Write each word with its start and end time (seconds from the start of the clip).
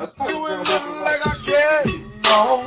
That's 0.00 0.18
how 0.18 0.28
you 0.30 0.40
look 0.40 0.66
like 0.66 1.26
I 1.26 1.36
care. 1.44 1.84
No. 2.24 2.64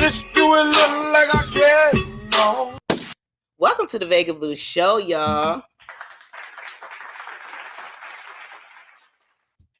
Just 0.00 0.24
do 0.34 0.54
it 0.54 0.64
look 0.66 1.12
like 1.12 1.34
I 1.34 1.42
care. 1.52 1.90
No. 2.30 2.78
Welcome 3.58 3.88
to 3.88 3.98
the 3.98 4.06
Vega 4.06 4.32
Blues 4.32 4.60
Show, 4.60 4.98
y'all. 4.98 5.64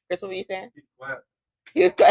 Kris, 0.09 0.21
what 0.21 0.27
were 0.27 0.33
you 0.33 0.43
saying? 0.43 0.69
You- 1.73 1.93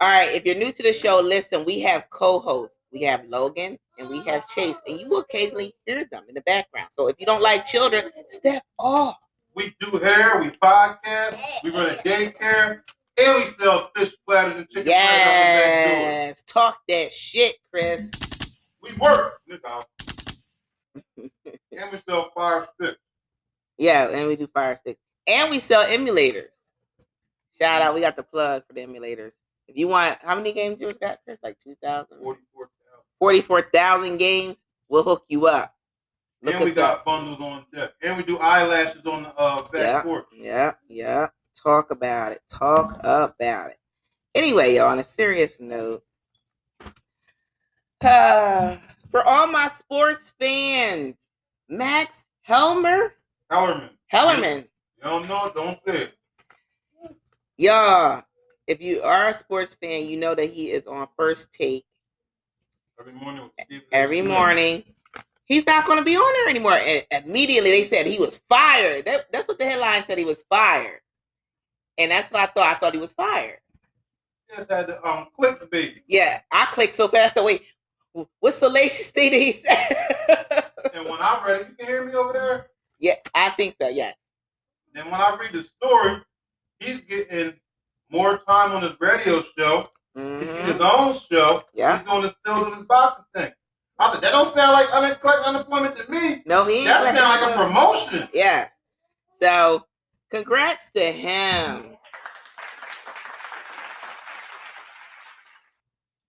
All 0.00 0.08
right, 0.08 0.32
if 0.32 0.44
you're 0.44 0.54
new 0.54 0.70
to 0.70 0.82
the 0.84 0.92
show, 0.92 1.18
listen, 1.18 1.64
we 1.64 1.80
have 1.80 2.04
co-hosts. 2.10 2.76
We 2.92 3.02
have 3.02 3.24
Logan 3.28 3.76
and 3.98 4.08
we 4.08 4.22
have 4.22 4.46
Chase, 4.46 4.80
and 4.86 5.00
you 5.00 5.08
will 5.08 5.22
occasionally 5.22 5.74
hear 5.84 6.04
them 6.12 6.22
in 6.28 6.36
the 6.36 6.42
background. 6.42 6.90
So 6.92 7.08
if 7.08 7.16
you 7.18 7.26
don't 7.26 7.42
like 7.42 7.66
children, 7.66 8.12
step 8.28 8.62
off. 8.78 9.18
We 9.54 9.74
do 9.78 9.98
hair, 9.98 10.40
we 10.40 10.50
podcast, 10.50 11.38
we 11.62 11.70
run 11.70 11.90
a 11.90 11.94
daycare, 12.02 12.80
and 13.16 13.44
we 13.44 13.50
sell 13.50 13.90
fish 13.94 14.12
platters 14.26 14.56
and 14.56 14.68
chicken 14.68 14.92
platters 14.92 15.64
back 15.64 15.84
door. 15.86 16.00
Yes, 16.00 16.42
talk 16.42 16.78
that 16.88 17.12
shit, 17.12 17.54
Kris. 17.70 18.10
We 18.82 18.92
work, 18.94 19.38
you 19.46 19.58
know. 19.64 19.82
and 21.46 21.92
we 21.92 22.00
sell 22.08 22.30
fire 22.34 22.66
sticks. 22.74 22.98
Yeah, 23.78 24.08
and 24.08 24.26
we 24.26 24.34
do 24.34 24.48
fire 24.48 24.76
sticks. 24.76 25.00
And 25.28 25.50
we 25.50 25.60
sell 25.60 25.84
emulators. 25.84 26.50
Shout 27.58 27.80
out, 27.80 27.94
we 27.94 28.00
got 28.00 28.16
the 28.16 28.24
plug 28.24 28.64
for 28.66 28.72
the 28.72 28.80
emulators. 28.80 29.34
If 29.68 29.76
you 29.76 29.86
want, 29.86 30.18
how 30.20 30.34
many 30.34 30.52
games 30.52 30.80
yours 30.80 30.98
got, 30.98 31.20
Kris? 31.24 31.38
Like 31.42 31.58
2,000? 31.60 32.18
44,000. 32.18 32.70
44,000 33.20 34.18
games. 34.18 34.64
We'll 34.88 35.04
hook 35.04 35.24
you 35.28 35.46
up. 35.46 35.73
Look 36.44 36.56
And 36.56 36.64
we 36.64 36.72
got 36.72 36.98
up. 36.98 37.04
bundles 37.06 37.40
on 37.40 37.64
deck. 37.74 37.92
And 38.02 38.18
we 38.18 38.22
do 38.22 38.38
eyelashes 38.38 39.04
on 39.06 39.22
the 39.22 39.34
uh, 39.38 39.56
back 39.68 39.72
Yeah. 39.80 40.02
porch. 40.02 40.26
Yeah, 40.36 40.72
yeah. 40.88 41.28
Talk 41.54 41.90
about 41.90 42.32
it. 42.32 42.42
Talk 42.50 42.98
about 43.02 43.70
it. 43.70 43.78
Anyway, 44.34 44.74
y'all, 44.74 44.88
on 44.88 44.98
a 44.98 45.04
serious 45.04 45.58
note, 45.58 46.04
uh, 48.02 48.76
for 49.10 49.26
all 49.26 49.46
my 49.46 49.68
sports 49.68 50.34
fans, 50.38 51.14
Max 51.70 52.24
Helmer, 52.42 53.14
Hellerman. 53.50 53.90
Hellerman, 54.12 54.56
You 54.98 55.02
don't 55.04 55.26
know 55.28 55.50
don't 55.54 55.78
say 55.86 56.10
it. 56.10 57.16
y'all, 57.56 58.22
if 58.66 58.82
you 58.82 59.00
are 59.00 59.28
a 59.28 59.32
sports 59.34 59.74
fan, 59.80 60.06
you 60.06 60.18
know 60.18 60.34
that 60.34 60.50
he 60.52 60.72
is 60.72 60.86
on 60.86 61.08
first 61.16 61.52
take 61.52 61.86
Every 63.00 63.12
morning 63.12 63.50
every 63.92 64.20
morning. 64.22 64.84
He's 65.46 65.66
not 65.66 65.86
going 65.86 65.98
to 65.98 66.04
be 66.04 66.16
on 66.16 66.32
there 66.32 66.48
anymore. 66.50 66.72
And 66.72 67.04
immediately 67.26 67.70
they 67.70 67.82
said 67.82 68.06
he 68.06 68.18
was 68.18 68.38
fired. 68.48 69.04
That, 69.04 69.30
that's 69.32 69.46
what 69.48 69.58
the 69.58 69.64
headline 69.66 70.02
said. 70.04 70.16
He 70.18 70.24
was 70.24 70.42
fired, 70.48 71.00
and 71.98 72.10
that's 72.10 72.30
what 72.30 72.40
I 72.42 72.46
thought. 72.46 72.74
I 72.76 72.78
thought 72.78 72.94
he 72.94 73.00
was 73.00 73.12
fired. 73.12 73.58
Just 74.54 74.70
had 74.70 74.86
to 74.88 75.06
um 75.06 75.28
click 75.36 75.60
the 75.60 75.66
baby. 75.66 76.02
Yeah, 76.06 76.40
I 76.50 76.66
clicked 76.66 76.94
so 76.94 77.08
fast. 77.08 77.36
Wait, 77.36 77.62
what 78.40 78.54
salacious 78.54 79.10
thing 79.10 79.32
did 79.32 79.42
he 79.42 79.52
say? 79.52 79.96
And 80.94 81.08
when 81.08 81.20
I 81.20 81.42
read 81.44 81.52
ready, 81.58 81.64
you 81.70 81.74
can 81.76 81.86
hear 81.88 82.04
me 82.04 82.12
over 82.14 82.32
there. 82.34 82.66
yeah, 83.00 83.14
I 83.34 83.50
think 83.50 83.74
so. 83.80 83.88
Yes. 83.88 84.14
Then 84.92 85.06
when 85.06 85.14
I 85.20 85.34
read 85.40 85.52
the 85.52 85.62
story, 85.64 86.18
he's 86.78 87.00
getting 87.00 87.54
more 88.10 88.38
time 88.46 88.70
on 88.72 88.82
his 88.82 88.94
radio 89.00 89.42
show. 89.58 89.88
He's 90.14 90.22
getting 90.22 90.46
Mhm. 90.54 90.72
his 90.72 90.80
own 90.80 91.18
show. 91.18 91.64
Yeah. 91.74 91.98
He's 91.98 92.08
doing 92.08 92.22
the 92.22 92.28
still 92.44 92.64
of 92.66 92.76
his 92.76 92.84
boxing 92.84 93.24
thing. 93.34 93.52
I 93.98 94.12
said, 94.12 94.22
that 94.22 94.32
don't 94.32 94.52
sound 94.52 94.72
like 94.72 94.92
un- 94.92 95.16
collect 95.20 95.46
unemployment 95.46 95.96
to 95.96 96.10
me. 96.10 96.42
No, 96.46 96.64
he 96.64 96.78
ain't. 96.78 96.86
That 96.86 97.14
sounds 97.14 97.42
like 97.42 97.54
a 97.54 97.66
promotion. 97.66 98.28
Yes. 98.32 98.76
So, 99.40 99.84
congrats 100.30 100.90
to 100.92 101.00
him. 101.00 101.96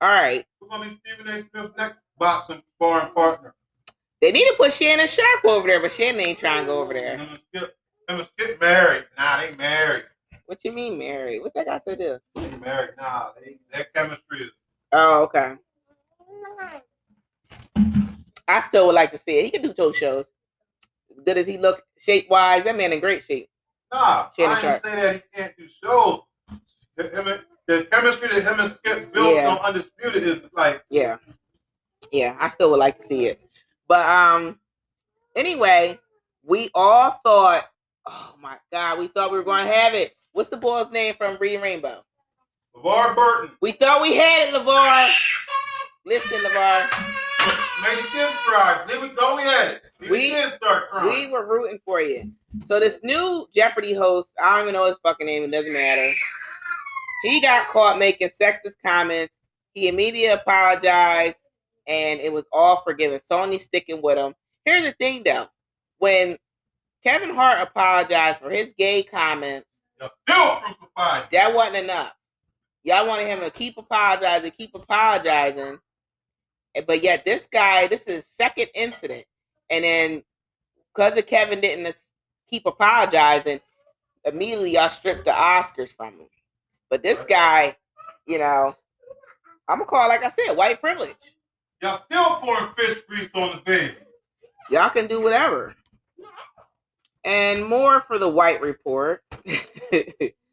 All 0.02 0.10
right. 0.10 0.46
Who's 0.60 0.70
gonna 0.70 0.90
be 0.90 1.00
Stephen 1.06 1.28
A. 1.28 1.50
Smith's 1.50 1.78
next 1.78 1.98
boxing 2.18 2.62
sparring 2.76 3.14
partner? 3.14 3.56
They 4.22 4.32
need 4.32 4.48
to 4.48 4.56
put 4.58 4.72
Shannon 4.74 5.08
Sharpe 5.08 5.46
over 5.46 5.68
there, 5.68 5.82
but 5.82 5.92
Shannon 5.92 6.22
ain't 6.22 6.40
trying 6.40 6.62
to 6.62 6.68
go 6.68 6.82
over 6.82 6.94
there. 6.94 7.18
Him 7.18 7.30
and 8.10 8.28
Skip 8.28 8.62
married. 8.62 9.06
Nah, 9.18 9.38
they 9.38 9.56
married. 9.56 10.04
What 10.46 10.64
you 10.64 10.72
mean, 10.72 11.00
married? 11.00 11.42
What 11.42 11.54
that 11.56 11.66
got 11.66 11.86
to 11.86 11.96
do? 11.96 12.20
They 12.36 12.58
married. 12.58 12.92
Nah, 12.98 13.30
they, 13.44 13.58
their 13.74 13.86
chemistry 13.96 14.42
is. 14.42 14.52
Oh, 14.92 15.24
okay. 15.24 15.56
I 18.48 18.62
still 18.62 18.86
would 18.88 18.96
like 18.96 19.12
to 19.12 19.18
see 19.18 19.40
it. 19.40 19.46
He 19.46 19.52
can 19.52 19.62
do 19.62 19.74
two 19.74 19.94
shows. 19.94 20.32
As 21.12 21.24
good 21.26 21.38
as 21.38 21.48
he 21.48 21.58
look 21.58 21.84
shape 21.98 22.30
wise, 22.30 22.64
that 22.64 22.76
man 22.78 22.94
in 22.94 23.00
great 23.00 23.24
shape. 23.24 23.50
Nah, 23.94 24.28
Shannon 24.36 24.58
I 24.58 24.62
Sharpe. 24.62 24.84
didn't 24.84 24.96
say 24.96 25.02
that 25.02 25.16
he 25.16 25.22
can't 25.42 25.58
do 25.58 25.68
shows. 25.84 26.20
The, 26.98 27.42
the 27.68 27.84
chemistry 27.92 28.28
that 28.30 28.44
him 28.44 28.60
and 28.60 28.72
Skip 28.72 29.14
built 29.14 29.36
Yeah. 29.36 29.50
on 29.50 29.58
Undisputed 29.66 30.24
is 30.24 30.50
like 30.56 30.84
Yeah. 30.90 31.18
Yeah, 32.12 32.36
I 32.40 32.50
still 32.50 32.70
would 32.72 32.80
like 32.80 32.98
to 32.98 33.04
see 33.04 33.26
it. 33.28 33.42
But 33.88 34.06
um 34.08 34.60
anyway, 35.36 36.00
we 36.44 36.70
all 36.76 37.20
thought, 37.26 37.66
oh 38.06 38.36
my 38.42 38.58
god, 38.72 39.00
we 39.00 39.08
thought 39.08 39.32
we 39.32 39.38
were 39.38 39.44
going 39.44 39.66
to 39.66 39.74
have 39.74 39.94
it. 39.96 40.14
What's 40.34 40.50
the 40.50 40.58
boy's 40.58 40.92
name 40.92 41.16
from 41.16 41.38
Reading 41.40 41.62
Rainbow? 41.62 42.04
LeVar 42.76 43.16
Burton. 43.16 43.52
We 43.62 43.72
thought 43.72 44.02
we 44.02 44.16
had 44.16 44.50
it, 44.50 44.54
LeVar. 44.54 45.10
Listen, 46.06 46.38
LeVar. 46.40 47.15
Made 47.84 47.98
the 47.98 48.08
kids 48.08 48.34
cry. 48.46 48.84
There 48.88 49.02
we 49.02 49.10
go. 49.10 49.36
We 49.36 49.42
it. 49.44 49.82
Made 50.00 50.10
We- 50.12 50.30
the 50.30 50.36
kids 50.36 50.54
start 50.56 50.90
crying. 50.90 51.10
We 51.10 51.28
were 51.28 51.46
rooting 51.46 51.80
for 51.86 52.02
you. 52.02 52.32
So 52.64 52.80
this 52.80 53.00
new 53.04 53.48
Jeopardy 53.54 53.94
host, 53.94 54.30
I 54.42 54.56
don't 54.58 54.64
even 54.70 54.74
know 54.74 54.86
his 54.86 54.98
fucking 55.04 55.26
name, 55.28 55.44
it 55.44 55.52
doesn't 55.52 55.74
matter. 55.74 56.10
He 57.24 57.42
got 57.42 57.68
caught 57.68 57.98
making 58.00 58.30
sexist 58.30 58.76
comments. 58.84 59.34
He 59.74 59.88
immediately 59.88 60.28
apologized 60.28 61.36
and 61.88 62.20
it 62.20 62.32
was 62.32 62.46
all 62.52 62.82
forgiven. 62.82 63.20
Sony's 63.30 63.64
sticking 63.66 64.02
with 64.02 64.18
him. 64.18 64.34
Here's 64.64 64.84
the 64.84 64.92
thing 64.94 65.24
though. 65.24 65.48
When 65.98 66.38
Kevin 67.04 67.34
Hart 67.34 67.62
apologized 67.62 68.42
for 68.42 68.50
his 68.50 68.74
gay 68.78 69.04
comments, 69.04 69.68
still 69.96 70.56
crucified. 70.58 71.30
that 71.32 71.54
wasn't 71.54 71.78
enough. 71.78 72.14
Y'all 72.84 73.08
wanted 73.08 73.28
him 73.28 73.40
to 73.42 73.50
keep 73.50 73.78
apologizing, 73.78 74.52
keep 74.52 74.74
apologizing. 74.76 75.80
But 76.86 77.04
yet 77.04 77.26
this 77.26 77.48
guy, 77.52 77.88
this 77.88 78.04
is 78.04 78.26
second 78.26 78.68
incident. 78.76 79.26
And 79.70 79.84
then 79.84 80.24
because 80.94 81.18
of 81.18 81.26
Kevin 81.26 81.62
didn't 81.62 81.96
keep 82.50 82.66
apologizing, 82.66 83.60
immediately 84.26 84.74
y'all 84.74 84.90
stripped 84.90 85.26
the 85.26 85.32
Oscars 85.32 85.90
from 85.90 86.14
him. 86.14 86.28
But 86.90 87.04
this 87.04 87.24
guy, 87.24 87.76
you 88.26 88.40
know, 88.40 88.76
I'm 89.68 89.80
gonna 89.80 89.90
call 89.90 90.06
it 90.06 90.10
like 90.10 90.24
I 90.24 90.30
said, 90.30 90.54
white 90.54 90.80
privilege. 90.80 91.16
Y'all 91.82 92.02
still 92.06 92.36
pouring 92.36 92.72
fish 92.78 93.02
grease 93.08 93.30
on 93.36 93.58
the 93.58 93.62
baby. 93.66 93.96
Y'all 94.70 94.90
can 94.90 95.08
do 95.08 95.22
whatever. 95.22 95.76
And 97.24 97.66
more 97.66 98.02
for 98.02 98.20
the 98.20 98.30
white 98.30 98.62
report. 98.62 99.24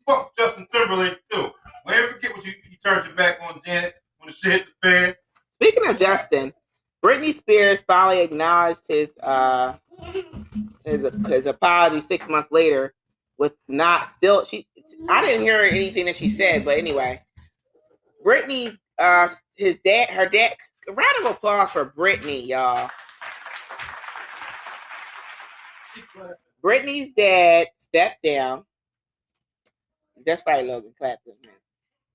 Fuck 0.06 0.36
Justin 0.38 0.66
Timberlake 0.72 1.20
too. 1.30 1.50
Don't 1.86 1.96
ever 1.96 2.12
forget 2.14 2.36
what 2.36 2.44
you, 2.44 2.52
you 2.70 2.76
turned 2.84 3.06
your 3.06 3.14
back 3.14 3.38
on 3.42 3.60
Janet 3.64 3.94
when 4.18 4.28
the 4.28 4.32
shit 4.32 4.52
hit 4.52 4.66
the 4.82 4.88
fan. 4.88 5.14
Speaking 5.52 5.86
of 5.86 5.98
Justin, 6.32 6.52
Britney 7.04 7.34
Spears 7.34 7.82
finally 7.86 8.20
acknowledged 8.20 8.80
his 8.88 9.10
uh 9.22 9.74
his 10.84 11.06
his 11.26 11.46
apology 11.46 12.00
six 12.00 12.28
months 12.28 12.50
later 12.50 12.94
with 13.38 13.54
not 13.68 14.08
still 14.08 14.44
she 14.44 14.66
I 15.08 15.22
didn't 15.22 15.42
hear 15.42 15.62
anything 15.62 16.06
that 16.06 16.16
she 16.16 16.28
said, 16.28 16.64
but 16.64 16.78
anyway. 16.78 17.22
Britney's 18.24 18.78
uh 18.98 19.28
his 19.56 19.78
dad 19.84 20.10
her 20.10 20.28
dad 20.28 20.54
round 20.88 21.24
of 21.24 21.32
applause 21.32 21.70
for 21.70 21.86
Britney, 21.86 22.46
y'all. 22.46 22.90
Britney's 26.62 27.12
dad 27.16 27.66
stepped 27.76 28.22
down. 28.22 28.64
That's 30.24 30.42
right, 30.46 30.64
Logan. 30.64 30.92
Clap 30.96 31.18
this 31.26 31.34
man. 31.44 31.54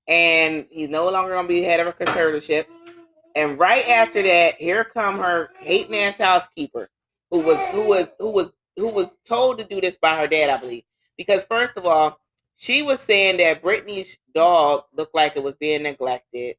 And 0.07 0.65
he's 0.71 0.87
no 0.87 1.09
longer 1.09 1.35
gonna 1.35 1.47
be 1.47 1.61
head 1.61 1.81
of 1.81 1.87
a 1.87 1.91
conservatorship. 1.91 2.65
And 3.37 3.59
right 3.59 3.87
after 3.87 4.23
that, 4.23 4.55
here 4.55 4.83
come 4.83 5.19
her 5.19 5.51
hating 5.59 5.95
ass 5.95 6.17
housekeeper, 6.17 6.89
who 7.29 7.39
was 7.39 7.59
who 7.71 7.83
was 7.83 8.09
who 8.17 8.31
was 8.31 8.51
who 8.75 8.87
was 8.87 9.15
told 9.27 9.59
to 9.59 9.63
do 9.63 9.79
this 9.79 9.95
by 9.95 10.17
her 10.17 10.25
dad, 10.25 10.49
I 10.49 10.59
believe. 10.59 10.81
Because 11.19 11.43
first 11.43 11.77
of 11.77 11.85
all, 11.85 12.19
she 12.55 12.81
was 12.81 12.99
saying 12.99 13.37
that 13.37 13.61
Britney's 13.61 14.17
dog 14.33 14.85
looked 14.91 15.13
like 15.13 15.35
it 15.35 15.43
was 15.43 15.53
being 15.53 15.83
neglected. 15.83 16.55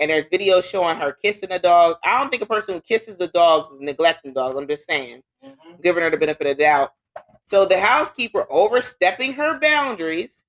And 0.00 0.10
there's 0.10 0.28
videos 0.28 0.64
showing 0.64 0.96
her 0.96 1.12
kissing 1.12 1.50
the 1.50 1.60
dog. 1.60 1.98
I 2.04 2.18
don't 2.18 2.30
think 2.30 2.42
a 2.42 2.46
person 2.46 2.74
who 2.74 2.80
kisses 2.80 3.16
the 3.16 3.28
dogs 3.28 3.70
is 3.70 3.80
neglecting 3.80 4.32
dogs. 4.32 4.56
I'm 4.56 4.66
just 4.66 4.88
saying, 4.88 5.22
mm-hmm. 5.44 5.80
giving 5.84 6.02
her 6.02 6.10
the 6.10 6.16
benefit 6.16 6.48
of 6.48 6.56
the 6.56 6.64
doubt. 6.64 6.90
So 7.44 7.64
the 7.64 7.78
housekeeper 7.78 8.44
overstepping 8.50 9.34
her 9.34 9.60
boundaries 9.60 10.44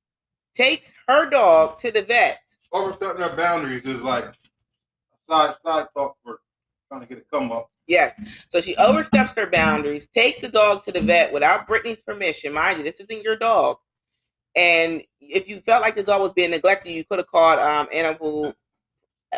takes 0.56 0.96
her 1.08 1.30
dog 1.30 1.78
to 1.80 1.92
the 1.92 2.02
vet. 2.02 2.40
Overstepping 2.72 3.22
her 3.22 3.36
boundaries 3.36 3.84
is 3.84 4.02
like 4.02 4.34
side 5.30 5.56
side 5.66 5.88
talk 5.96 6.18
for 6.24 6.40
trying 6.90 7.02
to 7.02 7.08
get 7.08 7.18
a 7.20 7.22
come 7.32 7.52
up. 7.52 7.70
Yes. 7.88 8.16
So 8.50 8.62
she 8.62 8.76
oversteps 8.78 9.36
her 9.36 9.48
boundaries, 9.48 10.08
takes 10.08 10.40
the 10.40 10.48
dog 10.48 10.84
to 10.86 10.92
the 10.92 11.02
vet 11.02 11.34
without 11.34 11.68
Britney's 11.68 12.02
permission. 12.02 12.54
Mind 12.54 12.78
you, 12.78 12.84
this 12.84 13.00
isn't 13.02 13.24
your 13.24 13.36
dog. 13.36 13.78
And 14.56 15.04
if 15.20 15.48
you 15.50 15.60
felt 15.62 15.82
like 15.82 15.96
the 15.96 16.04
dog 16.04 16.22
was 16.22 16.32
being 16.34 16.52
neglected, 16.52 16.92
you 16.92 17.04
could 17.04 17.20
have 17.20 17.28
called 17.28 17.60
um 17.60 17.88
animal 17.94 18.54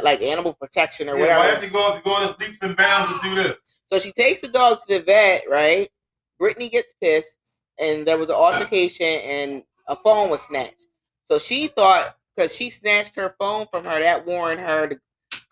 like 0.04 0.22
animal 0.22 0.54
protection 0.54 1.08
or 1.10 1.18
Yeah, 1.18 1.38
why 1.38 1.38
whatever. 1.38 1.56
have 1.56 1.64
you 1.64 1.70
go, 1.70 2.02
go 2.04 2.14
on 2.16 2.36
leaps 2.40 2.60
and 2.62 2.76
bounds 2.76 3.12
to 3.14 3.20
do 3.30 3.36
this? 3.36 3.54
So 3.88 4.00
she 4.00 4.12
takes 4.12 4.42
the 4.42 4.48
dog 4.50 4.80
to 4.80 4.98
the 4.98 5.04
vet, 5.04 5.44
right? 5.50 5.90
Brittany 6.38 6.70
gets 6.70 6.94
pissed, 7.02 7.62
and 7.80 8.06
there 8.06 8.18
was 8.18 8.30
an 8.30 8.36
altercation, 8.36 9.06
and 9.08 9.64
a 9.88 9.96
phone 9.96 10.30
was 10.30 10.42
snatched. 10.42 10.88
So 11.24 11.38
she 11.38 11.68
thought 11.68 12.18
because 12.36 12.54
she 12.54 12.70
snatched 12.70 13.16
her 13.16 13.34
phone 13.40 13.68
from 13.72 13.86
her, 13.86 14.02
that 14.02 14.26
warned 14.26 14.60
her 14.60 14.88
to 14.88 14.98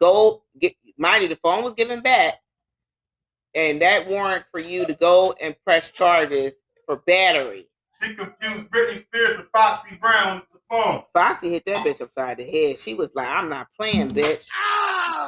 go 0.03 0.43
get. 0.59 0.73
Mind 0.97 1.23
you, 1.23 1.29
the 1.29 1.35
phone 1.37 1.63
was 1.63 1.73
given 1.73 2.01
back, 2.01 2.35
and 3.55 3.81
that 3.81 4.07
warrant 4.07 4.45
for 4.51 4.59
you 4.59 4.85
to 4.85 4.93
go 4.93 5.33
and 5.41 5.55
press 5.65 5.89
charges 5.91 6.53
for 6.85 6.97
battery. 7.07 7.67
She 8.01 8.13
confused 8.15 8.69
Britney 8.69 8.99
Spears 8.99 9.37
with 9.37 9.47
Foxy 9.53 9.95
Brown 9.95 10.41
with 10.41 10.49
the 10.51 10.59
phone. 10.69 11.03
Foxy 11.13 11.51
hit 11.51 11.63
that 11.65 11.77
bitch 11.77 12.01
upside 12.01 12.37
the 12.37 12.43
head. 12.43 12.77
She 12.77 12.93
was 12.93 13.15
like, 13.15 13.27
"I'm 13.27 13.49
not 13.49 13.67
playing, 13.77 14.09
bitch." 14.09 14.45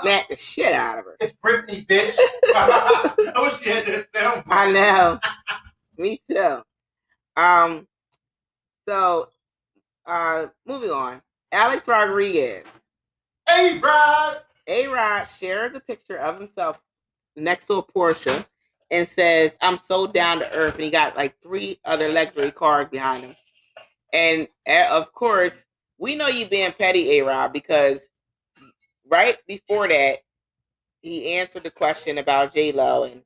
Smacked 0.02 0.30
the 0.30 0.36
shit 0.36 0.74
out 0.74 1.00
of 1.00 1.06
her. 1.06 1.16
It's 1.22 1.34
Britney, 1.44 1.86
bitch. 1.88 2.16
I 2.54 3.34
wish 3.38 3.62
she 3.62 3.70
had 3.70 3.86
that 3.86 4.06
sound. 4.14 4.44
I 4.48 4.72
know. 4.72 5.20
Me 5.98 6.20
too. 6.30 6.62
Um. 7.38 7.88
So, 8.88 9.30
uh, 10.06 10.48
moving 10.68 10.92
on. 10.92 11.22
Alex 11.52 11.88
Rodriguez. 11.88 12.66
Hey, 13.48 13.80
Rod. 13.80 14.42
A 14.68 14.88
Rod 14.88 15.26
shares 15.26 15.76
a 15.76 15.80
picture 15.80 16.18
of 16.18 16.38
himself 16.38 16.80
next 17.36 17.66
to 17.66 17.76
a 17.76 17.84
Porsche 17.84 18.46
and 18.92 19.08
says, 19.08 19.58
I'm 19.62 19.78
so 19.78 20.08
down 20.08 20.40
to 20.40 20.52
earth. 20.52 20.76
And 20.76 20.84
he 20.84 20.90
got 20.90 21.16
like 21.16 21.42
three 21.42 21.80
other 21.86 22.10
luxury 22.10 22.52
cars 22.52 22.88
behind 22.90 23.24
him. 23.24 23.36
And 24.14 24.48
uh, 24.68 24.88
of 24.92 25.12
course, 25.14 25.66
we 25.98 26.16
know 26.16 26.28
you 26.28 26.48
being 26.48 26.72
petty, 26.72 27.20
A 27.20 27.26
Rod, 27.26 27.54
because 27.54 28.08
right 29.10 29.38
before 29.48 29.88
that, 29.88 30.20
he 31.02 31.34
answered 31.36 31.64
the 31.64 31.72
question 31.72 32.18
about 32.18 32.54
J 32.54 32.72
Lo 32.72 33.04
and 33.04 33.22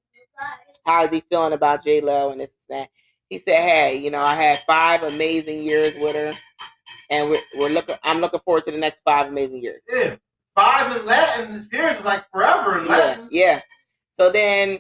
how 0.86 1.06
is 1.06 1.12
he 1.12 1.22
feeling 1.22 1.54
about 1.54 1.84
J 1.84 2.02
Lo 2.02 2.32
and 2.32 2.42
this 2.42 2.56
and 2.70 2.80
that. 2.82 2.90
He 3.30 3.38
said, 3.38 3.62
"Hey, 3.62 3.98
you 3.98 4.12
know, 4.12 4.22
I 4.22 4.36
had 4.36 4.60
five 4.66 5.04
amazing 5.04 5.64
years 5.64 5.94
with 5.96 6.16
her, 6.16 6.34
and 7.10 7.30
we're, 7.30 7.42
we're 7.58 7.70
looking. 7.70 7.96
I'm 8.04 8.20
looking 8.22 8.40
forward 8.42 8.64
to 8.64 8.72
the 8.72 8.78
next 8.78 9.02
five 9.02 9.28
amazing 9.28 9.62
years." 9.64 9.82
Yeah. 9.90 10.16
Five 10.60 10.98
in 10.98 11.06
Latin. 11.06 11.70
Years 11.72 11.98
is 12.00 12.04
like 12.06 12.30
forever 12.32 12.80
in 12.80 12.86
Yeah, 12.86 12.92
Latin. 12.92 13.28
yeah. 13.32 13.62
So 14.16 14.30
then 14.30 14.80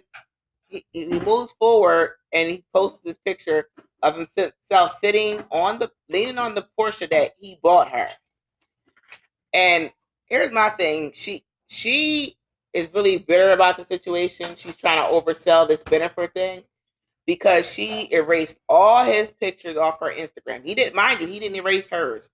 he, 0.68 0.86
he 0.92 1.06
moves 1.06 1.54
forward 1.54 2.16
and 2.34 2.50
he 2.50 2.66
posts 2.74 3.02
this 3.02 3.18
picture 3.18 3.70
of 4.04 4.16
himself 4.16 4.98
sitting 5.00 5.42
on 5.52 5.80
the 5.80 5.90
leaning 6.10 6.38
on 6.38 6.54
the 6.54 6.68
Porsche 6.78 7.10
that 7.10 7.32
he 7.40 7.60
bought 7.64 7.90
her. 7.92 8.10
And 9.54 9.90
here's 10.26 10.52
my 10.52 10.70
thing: 10.70 11.12
she 11.14 11.46
she 11.68 12.36
is 12.74 12.90
really 12.94 13.18
bitter 13.18 13.52
about 13.52 13.78
the 13.78 13.86
situation. 13.86 14.58
She's 14.58 14.76
trying 14.76 14.98
to 15.02 15.10
oversell 15.10 15.66
this 15.66 15.84
Bennifer 15.84 16.30
thing 16.34 16.64
because 17.26 17.72
she 17.72 18.10
erased 18.12 18.60
all 18.68 19.06
his 19.06 19.32
pictures 19.32 19.78
off 19.78 20.02
her 20.02 20.12
Instagram. 20.14 20.66
He 20.66 20.76
didn't 20.76 20.96
mind 20.96 21.22
you, 21.22 21.28
he 21.28 21.40
didn't 21.40 21.56
erase 21.56 21.88
hers. 21.88 22.30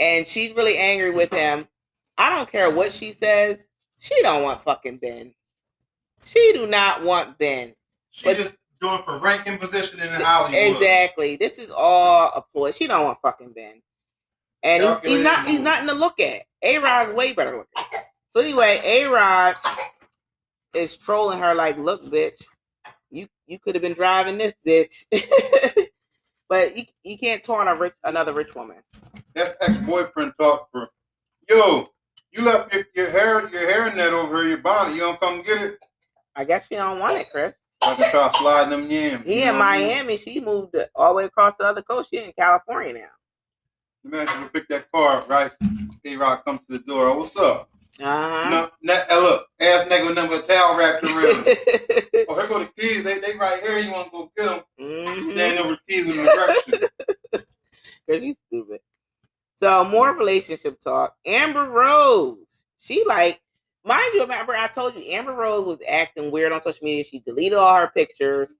And 0.00 0.26
she's 0.26 0.56
really 0.56 0.78
angry 0.78 1.10
with 1.10 1.32
him. 1.32 1.66
I 2.18 2.30
don't 2.30 2.50
care 2.50 2.70
what 2.70 2.92
she 2.92 3.12
says. 3.12 3.68
She 3.98 4.20
don't 4.22 4.42
want 4.42 4.62
fucking 4.62 4.98
Ben. 4.98 5.34
She 6.24 6.52
do 6.52 6.66
not 6.66 7.02
want 7.02 7.38
Ben. 7.38 7.74
She 8.10 8.24
But- 8.24 8.36
just 8.36 8.54
doing 8.80 9.02
for 9.04 9.18
ranking 9.18 9.58
position 9.58 10.00
in 10.00 10.08
Hollywood. 10.08 10.54
Exactly. 10.60 11.36
This 11.36 11.58
is 11.58 11.70
all 11.70 12.30
a 12.34 12.42
ploy. 12.52 12.72
She 12.72 12.86
don't 12.86 13.04
want 13.04 13.18
fucking 13.22 13.52
Ben. 13.52 13.80
And 14.64 14.82
he's, 14.82 15.12
he's 15.12 15.24
not 15.24 15.46
he's 15.46 15.60
nothing 15.60 15.88
to 15.88 15.94
look 15.94 16.20
at. 16.20 16.42
A 16.62 16.78
Rod's 16.78 17.12
way 17.12 17.32
better 17.32 17.56
looking. 17.56 18.00
So 18.30 18.40
anyway, 18.40 18.80
A 18.84 19.06
Rod 19.06 19.56
is 20.74 20.96
trolling 20.96 21.38
her 21.40 21.54
like, 21.54 21.76
look, 21.78 22.04
bitch, 22.04 22.42
you 23.10 23.28
you 23.46 23.58
could 23.58 23.74
have 23.74 23.82
been 23.82 23.94
driving 23.94 24.38
this 24.38 24.54
bitch. 24.66 25.04
but 26.48 26.76
you, 26.76 26.84
you 27.02 27.18
can't 27.18 27.42
taunt 27.42 27.68
a 27.68 27.74
rich 27.74 27.94
another 28.04 28.32
rich 28.32 28.54
woman. 28.54 28.76
That's 29.34 29.54
ex-boyfriend 29.60 30.32
talk 30.40 30.68
for 30.70 30.88
yo. 31.48 31.88
You 32.32 32.44
left 32.44 32.72
your, 32.72 32.84
your 32.94 33.10
hair 33.10 33.48
your 33.50 33.70
hair 33.70 33.94
net 33.94 34.12
over 34.12 34.38
here, 34.38 34.48
your 34.48 34.58
body. 34.58 34.94
You 34.94 35.00
don't 35.00 35.20
come 35.20 35.42
get 35.42 35.62
it. 35.62 35.78
I 36.34 36.44
guess 36.44 36.66
she 36.66 36.76
don't 36.76 36.98
want 36.98 37.12
it, 37.18 37.26
Kris. 37.30 37.54
I 37.82 37.94
can 37.94 38.10
try 38.10 38.30
sliding 38.34 38.70
them 38.70 38.90
yams. 38.90 39.26
He 39.26 39.42
in 39.42 39.56
what 39.58 39.62
I 39.66 39.78
mean? 39.78 39.88
Miami. 39.88 40.16
She 40.16 40.40
moved 40.40 40.74
all 40.94 41.10
the 41.10 41.16
way 41.18 41.24
across 41.24 41.54
the 41.58 41.64
other 41.64 41.82
coast. 41.82 42.10
She 42.10 42.18
in 42.18 42.32
California 42.38 42.94
now. 42.94 43.08
Imagine 44.04 44.42
we 44.42 44.48
pick 44.48 44.68
that 44.68 44.90
car 44.90 45.18
up, 45.18 45.28
right? 45.28 45.52
A 46.04 46.16
Rock 46.16 46.44
comes 46.44 46.60
to 46.66 46.72
the 46.72 46.78
door. 46.80 47.08
Oh, 47.08 47.18
what's 47.18 47.36
up? 47.38 47.68
Uh-huh. 48.00 48.68
No, 48.82 48.94
look, 49.20 49.46
ass 49.60 49.86
nigga 49.88 50.06
with 50.06 50.16
number 50.16 50.40
towel 50.40 50.78
wrapped 50.78 51.04
around. 51.04 51.46
him. 51.46 51.56
oh, 52.28 52.34
here 52.34 52.48
go 52.48 52.58
the 52.60 52.70
keys. 52.78 53.04
They 53.04 53.20
they 53.20 53.36
right 53.36 53.60
here. 53.60 53.78
You 53.78 53.92
want 53.92 54.06
to 54.06 54.10
go 54.10 54.32
get 54.36 54.46
them? 54.46 54.62
Mhm. 54.80 55.32
Stand 55.34 55.58
over 55.58 55.72
the 55.72 55.78
keys 55.86 56.16
in 56.16 56.24
the 56.24 56.30
direction. 56.30 57.44
Cause 58.08 58.22
you 58.22 58.32
stupid. 58.32 58.80
More 59.84 60.16
relationship 60.16 60.80
talk. 60.80 61.14
Amber 61.26 61.68
Rose. 61.68 62.64
She 62.78 63.04
like, 63.06 63.40
mind 63.84 64.14
you, 64.14 64.22
remember 64.22 64.54
I 64.54 64.68
told 64.68 64.94
you 64.94 65.02
Amber 65.12 65.32
Rose 65.32 65.66
was 65.66 65.78
acting 65.88 66.30
weird 66.30 66.52
on 66.52 66.60
social 66.60 66.84
media. 66.84 67.04
She 67.04 67.20
deleted 67.20 67.58
all 67.58 67.76
her 67.76 67.90
pictures, 67.94 68.56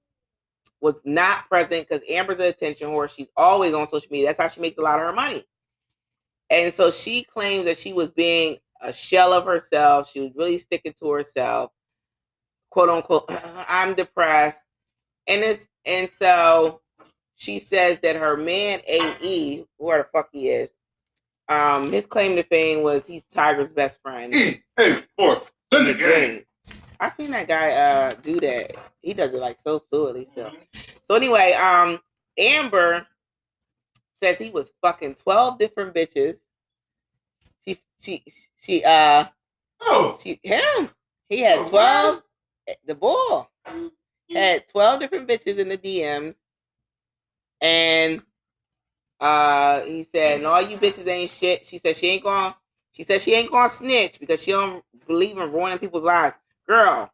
was 0.81 1.01
not 1.05 1.47
present 1.49 1.87
because 1.87 2.01
Amber's 2.09 2.39
an 2.39 2.45
attention 2.45 2.89
whore. 2.89 3.09
She's 3.09 3.29
always 3.37 3.73
on 3.73 3.87
social 3.87 4.09
media. 4.11 4.27
That's 4.27 4.39
how 4.39 4.49
she 4.49 4.61
makes 4.61 4.77
a 4.77 4.81
lot 4.81 4.99
of 4.99 5.05
her 5.05 5.13
money. 5.13 5.43
And 6.49 6.73
so 6.73 6.91
she 6.91 7.23
claims 7.23 7.65
that 7.65 7.77
she 7.77 7.93
was 7.93 8.09
being 8.09 8.57
a 8.81 8.91
shell 8.91 9.33
of 9.33 9.45
herself. 9.45 10.11
She 10.11 10.19
was 10.19 10.31
really 10.35 10.57
sticking 10.57 10.93
to 10.99 11.11
herself. 11.11 11.71
Quote 12.69 12.89
unquote, 12.89 13.25
I'm 13.69 13.93
depressed. 13.93 14.65
And 15.27 15.41
it's 15.41 15.67
and 15.85 16.09
so 16.11 16.81
she 17.35 17.59
says 17.59 17.99
that 18.03 18.15
her 18.17 18.37
man 18.37 18.81
AE, 18.87 19.65
where 19.77 19.99
the 19.99 20.03
fuck 20.03 20.29
he 20.31 20.49
is, 20.49 20.75
um, 21.49 21.91
his 21.91 22.05
claim 22.05 22.35
to 22.35 22.43
fame 22.43 22.83
was 22.83 23.05
he's 23.05 23.23
Tiger's 23.23 23.69
best 23.69 24.01
friend. 24.01 24.33
E 24.33 24.61
A 24.79 24.95
Sports 24.95 25.51
in 25.71 25.85
the 25.85 25.93
game. 25.93 26.43
I 26.99 27.09
seen 27.09 27.31
that 27.31 27.47
guy 27.47 27.71
uh 27.71 28.13
do 28.21 28.39
that. 28.39 28.77
He 29.01 29.13
does 29.13 29.33
it 29.33 29.41
like 29.41 29.59
so 29.59 29.83
fluidly 29.91 30.25
still. 30.25 30.51
So 31.03 31.15
anyway, 31.15 31.53
um, 31.53 31.99
Amber 32.37 33.05
says 34.21 34.37
he 34.37 34.49
was 34.49 34.71
fucking 34.81 35.15
twelve 35.15 35.59
different 35.59 35.93
bitches. 35.93 36.37
She 37.65 37.79
she 37.99 38.23
she 38.61 38.83
uh 38.83 39.25
Oh, 39.81 40.17
she 40.21 40.39
him. 40.43 40.89
He 41.29 41.41
had 41.41 41.65
The 41.65 41.69
twelve. 41.69 42.23
The 42.85 42.95
bull 42.95 43.49
had 44.31 44.67
twelve 44.69 45.01
different 45.01 45.27
bitches 45.27 45.57
in 45.57 45.67
the 45.67 45.77
DMs, 45.77 46.35
and 47.59 48.23
uh 49.23 49.81
he 49.85 50.03
said, 50.03 50.39
"And 50.39 50.45
all 50.47 50.61
you 50.61 50.77
bitches 50.77 51.07
ain't 51.07 51.29
shit." 51.29 51.65
She 51.65 51.77
said 51.77 51.95
she 51.95 52.07
ain't 52.07 52.23
gonna. 52.23 52.55
She 52.91 53.03
said 53.03 53.21
she 53.21 53.33
ain't 53.33 53.49
going 53.49 53.69
to 53.69 53.75
snitch 53.75 54.19
because 54.19 54.43
she 54.43 54.51
don't 54.51 54.83
believe 55.07 55.37
in 55.37 55.51
ruining 55.51 55.79
people's 55.79 56.03
lives. 56.03 56.35
Girl, 56.67 57.09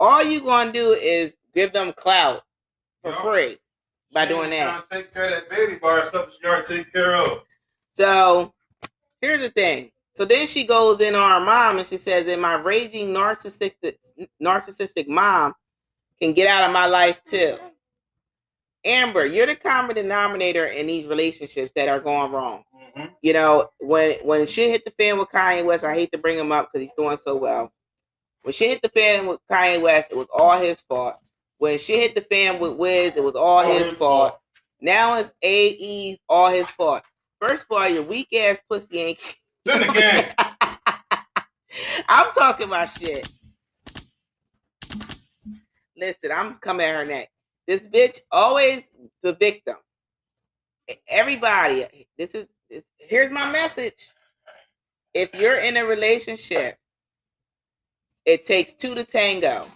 all 0.00 0.22
you 0.22 0.40
gonna 0.40 0.72
do 0.72 0.92
is 0.92 1.36
give 1.54 1.72
them 1.72 1.92
clout 1.92 2.42
for 3.02 3.12
Yeah. 3.12 3.22
free 3.22 3.58
by 4.12 4.26
doing 4.26 4.50
that. 4.50 4.90
Take 4.90 5.14
care 5.14 5.24
of 5.26 5.30
that 5.30 5.48
baby 5.48 5.76
by 5.76 6.00
herself. 6.00 6.34
She 6.36 6.44
already 6.46 6.66
taken 6.66 6.92
care 6.92 7.14
of. 7.14 7.44
So 7.94 8.52
here's 9.20 9.40
the 9.40 9.50
thing. 9.50 9.92
So 10.14 10.24
then 10.24 10.48
she 10.48 10.64
goes 10.66 11.00
in 11.00 11.14
on 11.14 11.30
her 11.40 11.46
mom 11.46 11.78
and 11.78 11.86
she 11.86 11.96
says, 11.96 12.26
"And 12.26 12.42
my 12.42 12.54
raging 12.54 13.08
narcissistic 13.14 13.94
narcissistic 14.42 15.06
mom 15.06 15.54
can 16.20 16.32
get 16.32 16.48
out 16.48 16.64
of 16.64 16.72
my 16.72 16.86
life 16.86 17.22
too." 17.22 17.58
Amber, 18.84 19.24
you're 19.26 19.46
the 19.46 19.56
common 19.56 19.96
denominator 19.96 20.66
in 20.66 20.86
these 20.86 21.06
relationships 21.06 21.72
that 21.76 21.88
are 21.88 22.00
going 22.00 22.32
wrong. 22.32 22.64
hmm 22.94 23.06
You 23.22 23.32
know, 23.32 23.70
when 23.80 24.16
when 24.22 24.46
shit 24.46 24.70
hit 24.70 24.84
the 24.84 24.90
fan 24.92 25.18
with 25.18 25.28
Kanye 25.28 25.64
West, 25.64 25.84
I 25.84 25.94
hate 25.94 26.12
to 26.12 26.18
bring 26.18 26.38
him 26.38 26.52
up 26.52 26.68
because 26.70 26.82
he's 26.86 26.94
doing 26.96 27.16
so 27.16 27.36
well. 27.36 27.72
When 28.42 28.52
shit 28.52 28.70
hit 28.70 28.82
the 28.82 28.88
fan 28.90 29.26
with 29.26 29.40
Kanye 29.50 29.80
West, 29.80 30.10
it 30.10 30.16
was 30.16 30.28
all 30.34 30.58
his 30.58 30.80
fault. 30.82 31.16
When 31.58 31.78
shit 31.78 32.00
hit 32.00 32.14
the 32.14 32.20
fan 32.20 32.60
with 32.60 32.76
Wiz, 32.76 33.16
it 33.16 33.24
was 33.24 33.34
all 33.34 33.60
All 33.60 33.64
his 33.64 33.88
his 33.88 33.98
fault. 33.98 34.30
fault. 34.32 34.40
Now 34.80 35.14
it's 35.18 35.32
AE's 35.42 36.20
all 36.28 36.50
his 36.50 36.70
fault. 36.70 37.02
First 37.40 37.66
of 37.70 37.76
all, 37.76 37.88
your 37.88 38.02
weak 38.02 38.28
ass 38.34 38.60
pussy 38.68 38.98
ain't. 39.00 39.18
Then 39.64 39.88
again, 39.88 40.34
I'm 42.08 42.30
talking 42.32 42.66
about 42.66 42.90
shit. 42.90 43.26
Listen, 45.96 46.32
I'm 46.32 46.56
coming 46.56 46.84
at 46.86 46.94
her 46.94 47.04
neck. 47.06 47.30
This 47.66 47.86
bitch 47.86 48.20
always 48.30 48.88
the 49.22 49.34
victim. 49.34 49.76
Everybody, 51.08 52.06
this 52.18 52.34
is 52.34 52.48
this, 52.68 52.84
here's 52.98 53.30
my 53.30 53.50
message. 53.50 54.10
If 55.14 55.34
you're 55.34 55.58
in 55.58 55.76
a 55.76 55.84
relationship, 55.84 56.76
it 58.26 58.44
takes 58.44 58.74
two 58.74 58.94
to 58.94 59.04
tango. 59.04 59.66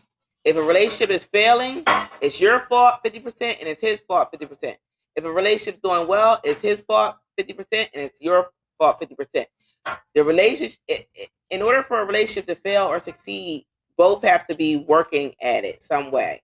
If 0.44 0.56
a 0.56 0.62
relationship 0.62 1.10
is 1.10 1.24
failing, 1.24 1.84
it's 2.20 2.40
your 2.40 2.60
fault 2.60 2.96
50% 3.04 3.58
and 3.58 3.68
it's 3.68 3.80
his 3.80 4.00
fault 4.00 4.32
50%. 4.32 4.74
If 5.16 5.24
a 5.24 5.30
relationship's 5.30 5.80
doing 5.82 6.08
well, 6.08 6.40
it's 6.44 6.60
his 6.60 6.80
fault 6.80 7.16
50% 7.38 7.56
and 7.72 7.88
it's 7.94 8.20
your 8.20 8.48
fault 8.78 9.00
50%. 9.00 9.44
The 10.14 10.24
relationship, 10.24 10.78
in 11.50 11.62
order 11.62 11.82
for 11.82 12.00
a 12.00 12.04
relationship 12.04 12.46
to 12.46 12.54
fail 12.54 12.86
or 12.86 12.98
succeed, 12.98 13.66
both 13.96 14.22
have 14.22 14.46
to 14.46 14.54
be 14.54 14.76
working 14.76 15.34
at 15.42 15.64
it 15.64 15.82
some 15.82 16.10
way. 16.10 16.40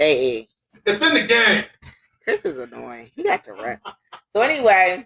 AA. 0.00 0.46
It's 0.86 1.02
in 1.02 1.14
the 1.14 1.26
game. 1.28 1.64
Kris 2.24 2.44
is 2.44 2.58
annoying. 2.62 3.10
He 3.14 3.22
got 3.22 3.44
to 3.44 3.54
rest. 3.54 3.82
So 4.30 4.40
anyway, 4.40 5.04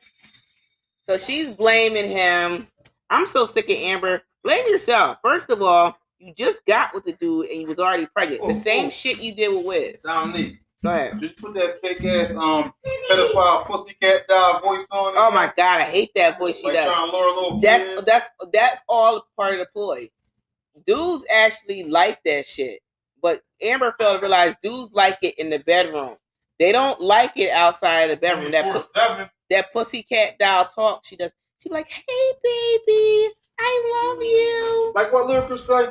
so 1.03 1.17
she's 1.17 1.51
blaming 1.51 2.11
him. 2.11 2.67
I'm 3.11 3.27
so 3.27 3.45
sick 3.45 3.69
of 3.69 3.77
Amber. 3.77 4.23
Blame 4.43 4.67
yourself. 4.69 5.19
First 5.23 5.51
of 5.51 5.63
all, 5.63 5.97
you 6.19 6.33
just 6.35 6.65
got 6.67 6.95
with 6.95 7.05
the 7.05 7.13
dude 7.13 7.47
and 7.51 7.61
you 7.61 7.67
was 7.67 7.79
already 7.79 8.07
pregnant. 8.07 8.41
Oh, 8.43 8.49
the 8.49 8.55
same 8.55 8.87
oh. 8.87 8.91
shit 8.91 9.19
you 9.19 9.35
did 9.35 9.49
with 9.55 9.67
Wiz. 9.67 10.03
Dominique, 10.03 10.59
Go 10.83 10.91
ahead. 10.91 11.19
just 11.21 11.37
put 11.37 11.55
that 11.55 11.81
fake 11.81 12.05
ass 12.05 12.31
um 12.33 12.73
pedophile 13.11 13.65
pussycat 13.67 14.29
doll 14.29 14.61
voice 14.61 14.87
on. 14.91 15.15
Oh 15.17 15.31
my 15.33 15.53
god, 15.57 15.81
I 15.81 15.85
hate 15.85 16.11
that 16.15 16.39
voice 16.39 16.59
she 16.59 16.67
Like 16.67 16.75
does. 16.77 16.93
trying 16.93 17.11
to 17.11 17.17
lure 17.17 17.33
a 17.33 17.41
little 17.41 17.61
That's 17.61 18.03
that's 18.03 18.29
that's 18.53 18.83
all 18.89 19.27
part 19.37 19.55
of 19.55 19.61
the 19.61 19.67
ploy. 19.73 20.11
Dudes 20.87 21.25
actually 21.35 21.85
like 21.85 22.19
that 22.25 22.45
shit, 22.47 22.81
but 23.25 23.41
Amber 23.63 23.95
failed 23.99 24.17
to 24.17 24.21
realize 24.21 24.55
dudes 24.63 24.93
like 24.93 25.17
it 25.23 25.39
in 25.39 25.49
the 25.49 25.59
bedroom. 25.61 26.17
They 26.59 26.73
don't 26.73 27.01
like 27.01 27.33
it 27.37 27.51
outside 27.51 28.03
of 28.03 28.11
the 28.11 28.17
bedroom. 28.19 28.53
That 28.53 28.71
pu- 28.71 29.01
24/7. 29.01 29.31
that 29.49 29.73
pussycat 29.73 30.39
doll 30.39 30.67
talk. 30.67 31.07
She 31.07 31.17
does. 31.17 31.35
She 31.59 31.71
like, 31.71 31.91
"Hey, 31.91 32.33
baby, 32.43 33.33
I 33.59 34.13
love 34.13 34.23
you." 34.23 34.93
Like 34.95 35.11
what 35.11 35.27
lyrical 35.27 35.57
say? 35.57 35.89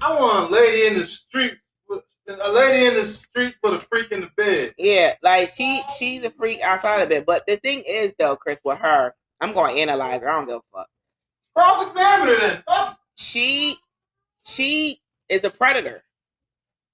I 0.00 0.18
want 0.18 0.50
a 0.50 0.54
lady 0.54 0.86
in 0.86 0.98
the 0.98 1.04
street, 1.04 1.58
a 1.90 2.50
lady 2.50 2.86
in 2.86 2.94
the 2.94 3.06
street 3.06 3.56
with 3.62 3.74
a 3.74 3.80
freak 3.80 4.10
in 4.10 4.22
the 4.22 4.30
bed. 4.38 4.74
Yeah, 4.78 5.16
like 5.22 5.50
she 5.50 5.82
she's 5.98 6.24
a 6.24 6.30
freak 6.30 6.62
outside 6.62 7.02
of 7.02 7.10
it. 7.10 7.26
But 7.26 7.44
the 7.46 7.56
thing 7.56 7.82
is, 7.82 8.14
though, 8.18 8.36
Kris, 8.36 8.62
with 8.64 8.78
her, 8.78 9.14
I'm 9.42 9.52
going 9.52 9.74
to 9.74 9.82
analyze 9.82 10.22
her. 10.22 10.30
I 10.30 10.36
don't 10.38 10.46
give 10.46 10.56
a 10.56 10.78
fuck. 10.78 10.88
Cross 11.54 11.90
examine 11.90 12.28
her 12.28 12.40
then. 12.40 12.62
Fuck. 12.66 12.98
She 13.16 13.76
she 14.46 15.02
is 15.28 15.44
a 15.44 15.50
predator, 15.50 16.02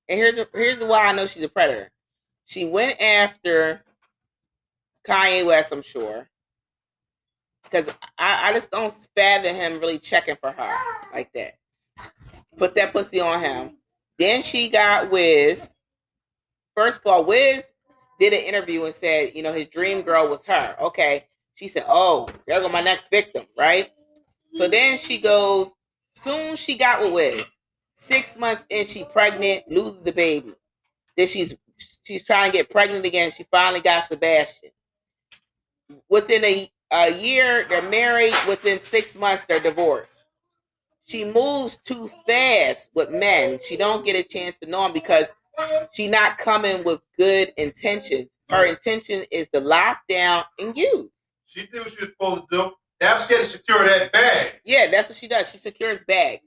and 0.08 0.18
here's 0.18 0.46
here's 0.52 0.78
why 0.82 1.06
I 1.06 1.12
know 1.12 1.26
she's 1.26 1.42
a 1.42 1.48
predator. 1.48 1.90
She 2.44 2.64
went 2.64 3.00
after 3.00 3.82
Kanye 5.06 5.46
West, 5.46 5.72
I'm 5.72 5.82
sure, 5.82 6.28
because 7.64 7.92
I, 8.18 8.50
I 8.50 8.52
just 8.52 8.70
don't 8.70 8.92
fathom 9.16 9.54
him 9.54 9.80
really 9.80 9.98
checking 9.98 10.36
for 10.36 10.52
her 10.52 10.76
like 11.12 11.32
that. 11.32 11.54
Put 12.56 12.74
that 12.74 12.92
pussy 12.92 13.20
on 13.20 13.40
him. 13.40 13.76
Then 14.18 14.42
she 14.42 14.68
got 14.68 15.10
Wiz. 15.10 15.70
First 16.74 17.00
of 17.00 17.06
all, 17.06 17.24
Wiz 17.24 17.64
did 18.18 18.32
an 18.32 18.40
interview 18.40 18.84
and 18.84 18.94
said, 18.94 19.32
you 19.34 19.42
know, 19.42 19.52
his 19.52 19.66
dream 19.66 20.02
girl 20.02 20.28
was 20.28 20.42
her. 20.44 20.76
Okay. 20.80 21.26
She 21.54 21.68
said, 21.68 21.84
oh, 21.88 22.28
there 22.46 22.60
go 22.60 22.68
my 22.68 22.80
next 22.80 23.08
victim, 23.10 23.46
right? 23.58 23.90
So 24.54 24.68
then 24.68 24.96
she 24.98 25.18
goes, 25.18 25.70
soon 26.14 26.56
she 26.56 26.76
got 26.76 27.00
with 27.00 27.12
Wiz. 27.12 27.55
Six 27.96 28.36
months 28.38 28.64
in, 28.68 28.84
she 28.84 29.04
pregnant, 29.04 29.64
loses 29.70 30.02
the 30.02 30.12
baby. 30.12 30.52
Then 31.16 31.26
she's 31.26 31.56
she's 32.04 32.22
trying 32.22 32.52
to 32.52 32.58
get 32.58 32.70
pregnant 32.70 33.06
again. 33.06 33.32
She 33.32 33.44
finally 33.50 33.80
got 33.80 34.04
Sebastian. 34.04 34.70
Within 36.10 36.44
a, 36.44 36.70
a 36.92 37.18
year, 37.18 37.64
they're 37.68 37.88
married. 37.90 38.34
Within 38.46 38.80
six 38.80 39.16
months, 39.16 39.46
they're 39.46 39.60
divorced. 39.60 40.26
She 41.06 41.24
moves 41.24 41.76
too 41.76 42.10
fast 42.26 42.90
with 42.94 43.10
men. 43.10 43.60
She 43.64 43.76
don't 43.76 44.04
get 44.04 44.14
a 44.14 44.22
chance 44.22 44.58
to 44.58 44.66
know 44.66 44.82
them 44.82 44.92
because 44.92 45.32
she 45.92 46.06
not 46.06 46.36
coming 46.36 46.84
with 46.84 47.00
good 47.16 47.52
intentions. 47.56 48.26
Her 48.50 48.66
intention 48.66 49.24
is 49.30 49.48
to 49.50 49.60
lock 49.60 50.00
down 50.08 50.44
and 50.58 50.76
use. 50.76 51.10
She 51.46 51.66
did 51.66 51.80
what 51.80 51.90
she 51.90 52.00
was 52.00 52.10
supposed 52.10 52.42
to 52.50 52.56
do. 52.56 52.72
Now 53.00 53.20
she 53.20 53.34
had 53.34 53.42
to 53.42 53.48
secure 53.48 53.84
that 53.86 54.12
bag. 54.12 54.60
Yeah, 54.64 54.88
that's 54.90 55.08
what 55.08 55.16
she 55.16 55.28
does. 55.28 55.50
She 55.50 55.58
secures 55.58 56.04
bags. 56.04 56.42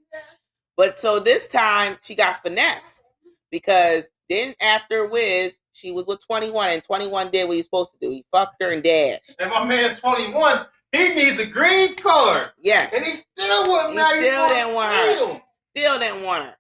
But 0.79 0.98
so 0.98 1.19
this 1.19 1.50
time 1.50 1.98
she 2.01 2.15
got 2.15 2.41
finessed 2.41 3.03
because 3.51 4.05
then 4.29 4.55
after 4.62 5.07
Wiz, 5.07 5.59
she 5.74 5.91
was 5.91 6.07
with 6.07 6.25
21 6.25 6.69
and 6.69 6.81
21 6.81 7.31
did 7.31 7.50
what 7.50 7.57
he's 7.57 7.65
supposed 7.65 7.91
to 7.91 7.98
do. 8.00 8.09
He 8.09 8.24
fucked 8.31 8.63
her 8.63 8.71
and 8.71 8.81
dashed. 8.81 9.36
And 9.39 9.51
my 9.51 9.65
man 9.65 9.98
21, 9.98 10.65
he 10.93 11.15
needs 11.15 11.38
a 11.38 11.45
green 11.45 11.95
card. 11.95 12.51
Yes. 12.62 12.93
And 12.95 13.03
he 13.03 13.12
still 13.12 13.63
wouldn't 13.67 14.00
He 14.00 14.21
still 14.21 14.48
didn't 14.48 14.74
want 14.74 14.95
her. 14.95 15.41
Still 15.75 16.00
didn't 16.00 16.24
want 16.24 16.45
her. 16.45 16.55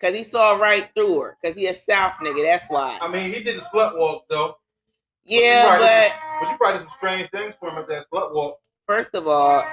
Cause 0.00 0.16
he 0.16 0.24
saw 0.24 0.56
right 0.56 0.90
through 0.96 1.20
her. 1.20 1.36
Cause 1.44 1.54
he 1.54 1.68
a 1.68 1.74
South 1.74 2.14
nigga. 2.14 2.42
That's 2.42 2.68
why. 2.70 2.98
I 3.00 3.06
mean, 3.06 3.32
he 3.32 3.40
did 3.40 3.54
the 3.54 3.60
slut 3.72 3.96
walk 3.96 4.24
though. 4.28 4.56
Yeah, 5.24 5.78
But 5.78 6.50
she 6.50 6.56
probably 6.56 6.80
did 6.80 6.88
some 6.88 6.96
strange 6.98 7.30
things 7.30 7.54
for 7.54 7.70
him 7.70 7.78
at 7.78 7.86
that 7.86 8.06
slut 8.12 8.34
walk. 8.34 8.58
First 8.90 9.14
of 9.14 9.28
all, 9.28 9.64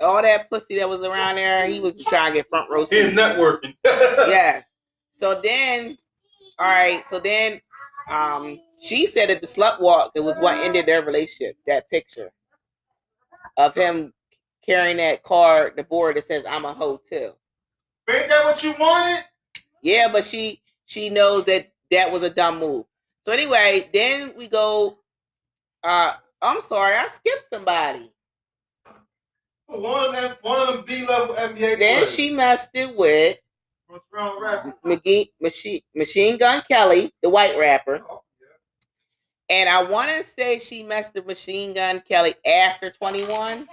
all 0.00 0.20
that 0.20 0.50
pussy 0.50 0.76
that 0.76 0.86
was 0.86 1.00
around 1.00 1.36
there, 1.36 1.66
he 1.66 1.80
was 1.80 2.04
trying 2.04 2.32
to 2.32 2.38
get 2.40 2.48
front 2.48 2.68
row 2.70 2.80
He's 2.80 2.90
seat. 2.90 3.14
networking. 3.14 3.74
yes. 3.84 4.66
So 5.10 5.40
then, 5.42 5.96
all 6.58 6.66
right. 6.66 7.04
So 7.06 7.18
then, 7.18 7.62
um, 8.10 8.60
she 8.78 9.06
said 9.06 9.30
that 9.30 9.40
the 9.40 9.46
slut 9.46 9.80
walk 9.80 10.12
it 10.14 10.20
was 10.20 10.36
what 10.38 10.58
ended 10.58 10.84
their 10.84 11.00
relationship. 11.02 11.56
That 11.66 11.88
picture 11.88 12.30
of 13.56 13.74
him 13.74 14.12
carrying 14.66 14.98
that 14.98 15.22
card, 15.22 15.72
the 15.76 15.84
board 15.84 16.16
that 16.16 16.24
says 16.24 16.44
"I'm 16.46 16.66
a 16.66 16.74
hoe 16.74 17.00
too." 17.08 17.32
Ain't 18.10 18.28
that 18.28 18.44
what 18.44 18.62
you 18.62 18.74
wanted? 18.78 19.24
Yeah, 19.82 20.08
but 20.12 20.24
she 20.24 20.60
she 20.84 21.08
knows 21.08 21.46
that 21.46 21.72
that 21.90 22.12
was 22.12 22.22
a 22.22 22.28
dumb 22.28 22.60
move. 22.60 22.84
So 23.22 23.32
anyway, 23.32 23.88
then 23.94 24.34
we 24.36 24.46
go. 24.46 24.98
Uh, 25.82 26.12
I'm 26.42 26.60
sorry, 26.60 26.96
I 26.96 27.08
skipped 27.08 27.48
somebody. 27.50 28.12
One 29.68 30.06
of 30.06 30.12
them, 30.12 30.36
one 30.42 30.60
of 30.68 30.74
them 30.76 30.84
B 30.86 31.06
level 31.06 31.34
NBA 31.34 31.58
Then 31.60 31.76
players. 31.78 32.14
she 32.14 32.30
messed 32.32 32.70
it 32.74 32.96
with 32.96 33.36
From 33.86 34.00
Toronto 34.12 34.40
Raptors. 34.40 34.74
McGee, 34.84 35.28
Machine, 35.40 35.80
Machine 35.94 36.38
Gun 36.38 36.62
Kelly, 36.66 37.12
the 37.22 37.28
white 37.28 37.58
rapper. 37.58 38.00
Oh, 38.08 38.22
And 39.50 39.68
I 39.68 39.82
want 39.82 40.10
to 40.10 40.22
say 40.24 40.58
she 40.58 40.82
messed 40.82 41.14
with 41.14 41.26
Machine 41.26 41.74
Gun 41.74 42.02
Kelly 42.08 42.34
after 42.46 42.90
21. 42.90 43.68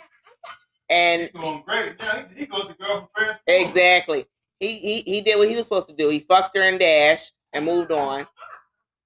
And 0.89 1.21
He's 1.21 1.31
doing 1.41 1.63
great. 1.65 1.97
Now 1.99 2.23
he, 2.33 2.41
he 2.41 2.45
goes 2.45 2.67
to 2.67 2.73
girl 2.75 3.09
from 3.15 3.35
exactly, 3.47 4.25
he, 4.59 4.77
he 4.77 5.01
he 5.01 5.21
did 5.21 5.37
what 5.39 5.49
he 5.49 5.55
was 5.55 5.63
supposed 5.65 5.89
to 5.89 5.95
do. 5.95 6.09
He 6.09 6.19
fucked 6.19 6.55
her 6.55 6.61
and 6.63 6.79
dashed 6.79 7.31
and 7.53 7.65
moved 7.65 7.91
on. 7.91 8.27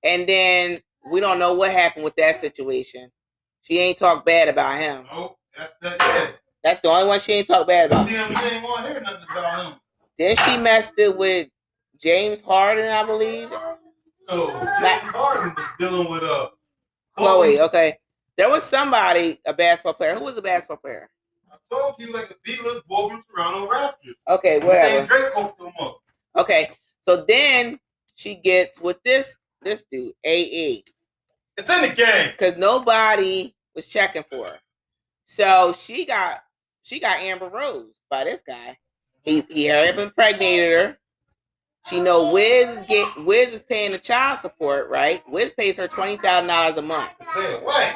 And 0.03 0.27
then 0.27 0.75
we 1.10 1.19
don't 1.22 1.39
know 1.39 1.53
what 1.53 1.72
happened 1.72 2.03
with 2.03 2.15
that 2.17 2.36
situation. 2.36 3.10
She 3.62 3.77
ain't 3.79 3.98
talk 3.98 4.25
bad 4.25 4.50
about 4.50 4.77
him. 4.77 5.05
Nope, 5.13 5.38
that's 5.58 5.74
that. 5.81 6.38
That's 6.63 6.79
the 6.81 6.89
only 6.89 7.07
one 7.07 7.19
she 7.19 7.33
ain't 7.33 7.47
talk 7.47 7.67
bad 7.67 7.87
about. 7.91 8.07
TMZ 8.07 8.63
want 8.63 8.85
to 8.85 8.91
hear 8.91 9.01
nothing 9.01 9.25
about 9.31 9.65
him. 9.65 9.79
Then 10.17 10.35
she 10.35 10.57
messed 10.57 10.93
it 10.97 11.15
with 11.17 11.47
James 12.01 12.41
Harden, 12.41 12.91
I 12.91 13.05
believe. 13.05 13.49
No, 14.29 14.47
James 14.81 15.03
Harden 15.13 15.53
was 15.55 15.65
dealing 15.79 16.11
with 16.11 16.23
uh 16.23 16.49
Khloe, 17.17 17.59
okay. 17.59 17.97
There 18.37 18.49
was 18.49 18.63
somebody, 18.63 19.39
a 19.45 19.53
basketball 19.53 19.93
player. 19.93 20.13
Who 20.15 20.23
was 20.23 20.37
a 20.37 20.41
basketball 20.41 20.77
player? 20.77 21.09
I 21.51 21.55
told 21.69 21.95
you 21.99 22.13
like 22.13 22.29
a 22.31 22.35
B-list 22.43 22.87
boy 22.87 23.09
from 23.09 23.23
Toronto 23.29 23.67
Raptors. 23.67 24.15
Okay, 24.29 24.59
whatever. 24.59 25.05
Drake 25.05 25.33
hooked 25.33 25.59
him 25.59 25.71
up. 25.81 25.97
Okay, 26.37 26.71
so 27.01 27.25
then 27.27 27.79
she 28.15 28.35
gets 28.35 28.79
with 28.79 29.01
this 29.03 29.35
this 29.61 29.85
dude, 29.91 30.13
AE, 30.23 30.83
It's 31.57 31.69
in 31.69 31.81
the 31.81 31.93
game. 31.93 32.31
because 32.31 32.55
nobody 32.55 33.53
was 33.75 33.87
checking 33.87 34.23
for 34.23 34.45
her. 34.45 34.59
So 35.25 35.73
she 35.73 36.05
got 36.05 36.41
she 36.83 37.00
got 37.00 37.19
Amber 37.19 37.50
Rose 37.50 38.01
by 38.09 38.24
this 38.24 38.41
guy. 38.45 38.77
He 39.24 39.43
he 39.50 39.69
up 39.69 39.98
impregnated 39.98 40.71
her. 40.71 40.98
She 41.88 42.00
know 42.00 42.31
Wiz 42.31 42.69
is 42.69 42.83
get 42.83 43.25
Wiz 43.25 43.50
is 43.50 43.63
paying 43.63 43.91
the 43.91 43.98
child 43.98 44.39
support, 44.39 44.89
right? 44.89 45.24
Wiz 45.29 45.51
pays 45.51 45.77
her 45.77 45.88
twenty 45.88 46.17
thousand 46.17 46.48
dollars 46.48 46.77
a 46.77 46.81
month. 46.81 47.12
Away. 47.36 47.93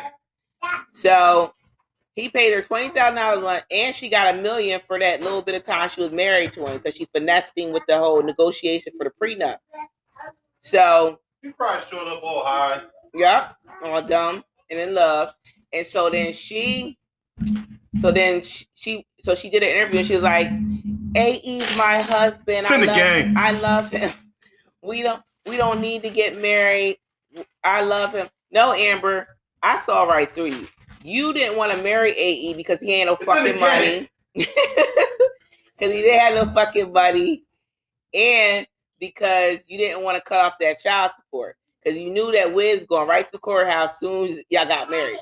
So 0.89 1.53
he 2.15 2.29
paid 2.29 2.53
her 2.53 2.61
twenty 2.61 2.89
thousand 2.89 3.15
dollars 3.15 3.39
a 3.39 3.41
month, 3.41 3.63
and 3.71 3.93
she 3.95 4.09
got 4.09 4.35
a 4.35 4.41
million 4.41 4.79
for 4.85 4.99
that 4.99 5.21
little 5.21 5.41
bit 5.41 5.55
of 5.55 5.63
time 5.63 5.89
she 5.89 6.01
was 6.01 6.11
married 6.11 6.53
to 6.53 6.65
him 6.65 6.77
because 6.77 6.95
she 6.95 7.05
finessed 7.13 7.57
him 7.57 7.71
with 7.73 7.83
the 7.87 7.97
whole 7.97 8.21
negotiation 8.21 8.93
for 8.97 9.03
the 9.05 9.11
prenup. 9.21 9.57
So, 10.59 11.19
He 11.41 11.51
probably 11.51 11.83
showed 11.91 12.07
up 12.07 12.23
all 12.23 12.45
high. 12.45 12.81
yep, 13.13 13.55
all 13.83 14.01
dumb 14.01 14.43
and 14.69 14.79
in 14.79 14.93
love. 14.93 15.33
And 15.73 15.85
so 15.85 16.09
then 16.09 16.31
she, 16.31 16.97
so 17.97 18.11
then 18.11 18.41
she, 18.41 18.65
she 18.73 19.05
so 19.19 19.35
she 19.35 19.49
did 19.49 19.63
an 19.63 19.69
interview 19.69 19.99
and 19.99 20.07
she 20.07 20.15
was 20.15 20.23
like, 20.23 20.47
"AE's 21.15 21.77
my 21.77 21.99
husband. 22.01 22.67
It's 22.67 22.71
in 22.71 22.81
the 22.81 22.87
love. 22.87 22.97
I 23.37 23.51
love 23.59 23.89
him. 23.91 24.11
We 24.85 25.01
don't 25.01 25.21
we 25.47 25.55
don't 25.55 25.79
need 25.79 26.03
to 26.03 26.09
get 26.09 26.41
married. 26.41 26.97
I 27.63 27.83
love 27.83 28.11
him. 28.11 28.27
No, 28.51 28.73
Amber, 28.73 29.29
I 29.61 29.77
saw 29.77 30.03
right 30.03 30.33
through 30.35 30.47
you. 30.47 30.67
You 31.03 31.31
didn't 31.31 31.55
want 31.57 31.71
to 31.71 31.81
marry 31.81 32.11
AE 32.11 32.53
because 32.55 32.81
he 32.81 32.91
ain't 32.91 33.07
no 33.07 33.13
It's 33.13 33.23
fucking 33.23 33.59
money. 33.61 34.09
Because 34.33 34.51
he 35.79 36.01
didn't 36.01 36.19
have 36.19 36.35
no 36.35 36.51
fucking 36.51 36.91
money. 36.91 37.43
And 38.13 38.67
because 38.99 39.63
you 39.67 39.77
didn't 39.77 40.03
want 40.03 40.17
to 40.17 40.21
cut 40.21 40.39
off 40.39 40.57
that 40.59 40.81
child 40.81 41.11
support. 41.15 41.55
because 41.81 41.97
you 41.97 42.09
knew 42.11 42.31
that 42.31 42.53
Wiz 42.53 42.85
going 42.85 43.07
right 43.07 43.25
to 43.25 43.31
the 43.31 43.39
courthouse 43.39 43.99
soon 43.99 44.29
as 44.29 44.39
y'all 44.49 44.65
got 44.65 44.89
married. 44.89 45.17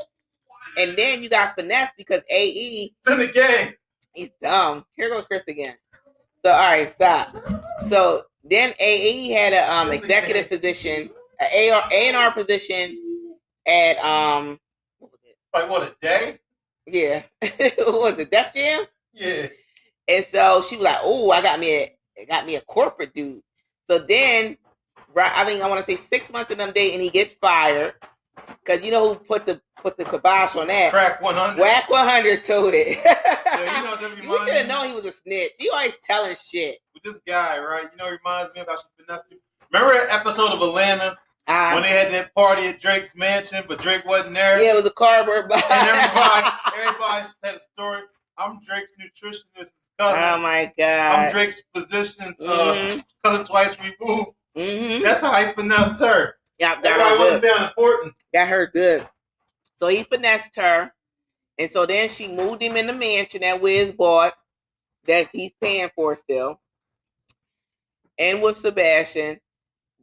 And 0.78 0.98
then 0.98 1.22
you 1.22 1.30
got 1.30 1.56
finesse 1.56 1.92
because 1.98 2.22
AE 2.30 2.94
It's 3.00 3.12
in 3.12 3.20
the 3.20 3.28
game. 3.28 3.74
He's 4.14 4.30
dumb. 4.42 4.86
Here 4.96 5.10
goes 5.10 5.26
Kris 5.26 5.44
again. 5.48 5.76
So 6.44 6.52
all 6.52 6.72
right, 6.72 6.90
stop. 6.90 7.36
So 7.88 8.24
then 8.44 8.74
AE 8.80 9.30
had 9.30 9.54
a 9.54 9.72
um 9.72 9.92
executive 9.92 10.50
position, 10.50 11.10
a 11.40 11.72
AR 11.72 11.84
A 11.92 12.08
and 12.08 12.18
R 12.18 12.34
position 12.34 12.98
at 13.68 13.98
um 14.00 14.60
what 15.00 15.12
was 15.12 15.20
it? 15.24 15.38
Like 15.54 15.70
what 15.70 15.84
a 15.84 15.96
day? 16.02 16.40
Yeah. 16.88 17.24
what 17.78 18.02
was 18.02 18.20
it, 18.20 18.32
Def 18.32 18.54
Jam? 18.54 18.86
Yeah. 19.14 19.48
And 20.08 20.26
so 20.26 20.62
she 20.68 20.78
was 20.78 20.86
like, 20.86 20.98
Oh, 21.04 21.32
I 21.32 21.42
got 21.42 21.60
me 21.60 21.84
a 22.18 22.26
got 22.26 22.46
me 22.46 22.56
a 22.56 22.62
corporate 22.62 23.14
dude. 23.14 23.42
So 23.86 24.00
then 24.00 24.58
right 25.14 25.32
I 25.36 25.46
think 25.46 25.62
I 25.62 25.70
want 25.70 25.80
to 25.80 25.86
say 25.86 25.96
six 25.96 26.32
months 26.32 26.52
of 26.52 26.58
them 26.58 26.72
dating, 26.74 27.02
he 27.02 27.10
gets 27.10 27.34
fired. 27.36 27.94
Cause 28.66 28.82
you 28.82 28.92
know 28.92 29.14
who 29.14 29.20
put 29.20 29.46
the 29.46 29.60
put 29.78 29.98
the 29.98 30.06
kibosh 30.06 30.56
on 30.56 30.68
that? 30.68 30.92
Crack 30.92 31.22
100. 31.22 31.60
Wack 31.60 31.90
100 31.90 32.44
told 32.44 32.74
it. 32.76 32.98
Yeah, 33.52 33.78
you 33.78 33.84
know 33.86 33.96
that 33.98 34.24
you 34.24 34.40
should 34.46 34.54
have 34.56 34.68
known 34.68 34.88
he 34.88 34.94
was 34.96 35.06
a 35.06 35.12
snitch. 35.12 35.52
You 35.60 35.72
always 35.74 35.96
telling 36.04 36.36
shit. 36.36 36.78
with 36.96 37.04
this 37.04 37.20
guy, 37.28 37.60
right? 37.60 37.84
You 37.92 37.98
know, 37.98 38.08
it 38.08 38.18
reminds 38.24 38.56
me 38.56 38.62
she 38.62 39.04
finessed 39.06 39.26
him. 39.32 39.38
Remember 39.72 39.94
that 39.94 40.08
episode 40.20 40.52
of 40.52 40.62
Atlanta 40.62 41.16
Uh, 41.48 41.72
when 41.74 41.84
they 41.84 41.90
had 41.90 42.12
that 42.14 42.34
party 42.34 42.68
at 42.68 42.80
Drake's 42.80 43.14
mansion, 43.16 43.64
but 43.68 43.80
Drake 43.80 44.04
wasn't 44.06 44.34
there? 44.34 44.64
yeah, 44.64 44.72
it 44.72 44.76
was 44.76 44.86
a 44.88 44.92
cardboard 44.92 45.48
box. 45.50 45.64
And 45.70 45.90
everybody, 45.90 46.56
everybody 46.78 47.28
had 47.44 47.56
a 47.56 47.60
story. 47.60 48.02
I'm 48.38 48.60
Drake's 48.66 48.90
nutritionist 49.00 49.74
cousin. 50.00 50.20
oh 50.24 50.38
my 50.40 50.72
god! 50.78 51.12
I'm. 51.26 51.32
Drake's 51.32 51.62
physician's 51.76 52.36
uh, 52.40 52.74
Mhm. 52.74 53.04
cousin 53.24 53.46
twice 53.46 53.78
removed. 53.80 54.30
Mm-hmm. 54.58 55.04
That's 55.04 55.22
how 55.22 55.34
he 55.46 55.52
finessed 55.54 56.02
her. 56.02 56.36
Yeah, 56.62 56.76
got 56.76 56.86
Everybody 56.86 57.10
her 57.10 57.18
wants 57.18 57.42
to 57.42 57.48
good. 57.48 57.56
sound 57.58 57.68
important. 57.70 58.14
Got 58.36 58.48
her 58.50 58.68
good. 58.68 59.08
So 59.78 59.88
he 59.88 60.04
finessed 60.04 60.56
her, 60.58 60.92
and 61.58 61.72
so 61.72 61.88
then 61.88 62.08
she 62.08 62.28
moved 62.28 62.62
him 62.62 62.78
in 62.78 62.86
the 62.86 62.94
mansion 62.94 63.42
that 63.42 63.60
Wiz 63.60 63.92
bought, 63.92 64.34
that 65.08 65.28
he's 65.34 65.54
paying 65.60 65.90
for 65.96 66.14
still, 66.14 66.62
and 68.20 68.44
with 68.44 68.58
Sebastian. 68.60 69.40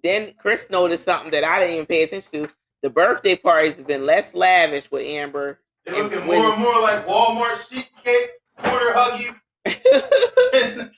Then 0.02 0.32
Kris 0.36 0.66
noticed 0.68 1.04
something 1.04 1.30
that 1.30 1.44
I 1.44 1.60
didn't 1.60 1.74
even 1.74 1.86
pay 1.86 2.02
attention 2.02 2.46
to. 2.46 2.52
The 2.82 2.90
birthday 2.90 3.36
parties 3.36 3.74
have 3.76 3.86
been 3.86 4.04
less 4.04 4.34
lavish 4.34 4.90
with 4.90 5.06
Amber. 5.06 5.60
They're 5.86 6.02
looking 6.02 6.26
Wiz. 6.26 6.38
more 6.40 6.52
and 6.54 6.60
more 6.62 6.80
like 6.82 7.06
Walmart 7.06 7.68
sheet 7.72 7.88
cake, 8.04 8.30
quarter 8.56 8.92
huggies, 8.92 9.34
the 9.64 10.90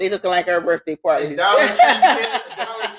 they 0.00 0.08
looking 0.08 0.30
like 0.30 0.46
her 0.46 0.60
birthday 0.60 0.96
parties. 0.96 1.36
Dollar 1.36 1.66
Dollar. 2.56 2.90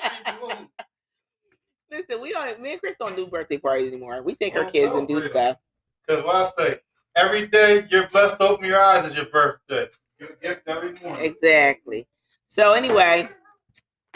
Listen, 1.94 2.20
we 2.20 2.32
don't. 2.32 2.60
Me 2.60 2.72
and 2.72 2.80
Kris 2.80 2.96
don't 2.96 3.14
do 3.14 3.26
birthday 3.26 3.56
parties 3.56 3.86
anymore. 3.88 4.20
We 4.22 4.34
take 4.34 4.56
our 4.56 4.62
Well, 4.62 4.72
kids 4.72 4.94
and 4.96 5.06
do 5.06 5.20
celebrate 5.20 5.40
stuff. 5.40 5.56
Because 6.06 6.24
what 6.24 6.36
I 6.36 6.44
say, 6.44 6.76
every 7.14 7.46
day 7.46 7.86
you're 7.88 8.08
blessed 8.08 8.38
to 8.40 8.48
open 8.48 8.66
your 8.66 8.80
eyes 8.80 9.04
is 9.06 9.14
your 9.14 9.26
birthday. 9.26 9.88
You 10.18 10.28
gift 10.42 10.62
every 10.66 10.92
morning. 11.00 11.24
Exactly. 11.24 12.06
So 12.46 12.72
anyway, 12.72 13.28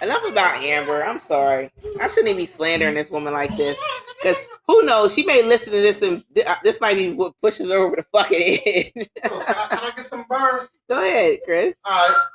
enough 0.02 0.24
about 0.26 0.60
Amber. 0.62 1.04
I'm 1.04 1.20
sorry. 1.20 1.70
I 2.00 2.08
shouldn't 2.08 2.28
even 2.28 2.36
be 2.38 2.46
slandering 2.46 2.94
this 2.94 3.10
woman 3.10 3.32
like 3.32 3.56
this. 3.56 3.78
Because 4.20 4.36
who 4.66 4.84
knows? 4.84 5.14
She 5.14 5.24
may 5.24 5.44
listen 5.44 5.72
to 5.72 5.80
this 5.80 6.02
and 6.02 6.24
th- 6.34 6.46
uh, 6.46 6.56
this 6.64 6.80
might 6.80 6.94
be 6.96 7.12
what 7.12 7.34
pushes 7.40 7.68
her 7.68 7.76
over 7.76 7.96
the 7.96 8.02
fucking 8.10 8.58
edge. 8.66 9.08
Oh, 9.24 9.44
can, 9.46 9.56
I, 9.56 9.66
can 9.68 9.78
I 9.78 9.92
get 9.94 10.04
some 10.06 10.24
burn? 10.28 10.66
Go 10.88 11.00
ahead, 11.00 11.38
Kris. 11.44 11.76
All 11.84 11.92
right. 12.08 12.26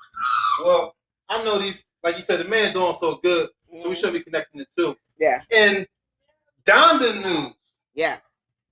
Well, 0.63 0.95
I 1.29 1.43
know 1.43 1.57
these, 1.57 1.85
like 2.01 2.15
you 2.15 2.23
said, 2.23 2.39
the 2.39 2.49
man 2.49 2.73
doing 2.73 2.95
so 2.99 3.15
good, 3.21 3.49
so 3.81 3.89
we 3.89 3.95
should 3.95 4.13
be 4.13 4.21
connecting 4.21 4.59
the 4.61 4.67
two. 4.77 4.95
Yeah. 5.23 5.41
And 5.55 5.87
Donda 6.65 7.23
News, 7.23 7.53
Yes. 7.93 8.19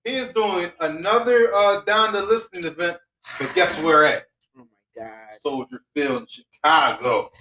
he 0.03 0.15
is 0.15 0.29
doing 0.31 0.69
another 0.81 1.47
uh 1.53 1.81
Donda 1.87 2.27
listening 2.27 2.65
event, 2.65 2.97
but 3.39 3.53
guess 3.55 3.81
where 3.81 4.03
at? 4.03 4.23
Oh 4.57 4.65
my 4.65 5.03
god. 5.03 5.37
Soldier 5.41 5.81
Field 5.95 6.23
in 6.23 6.27
Chicago. 6.27 7.31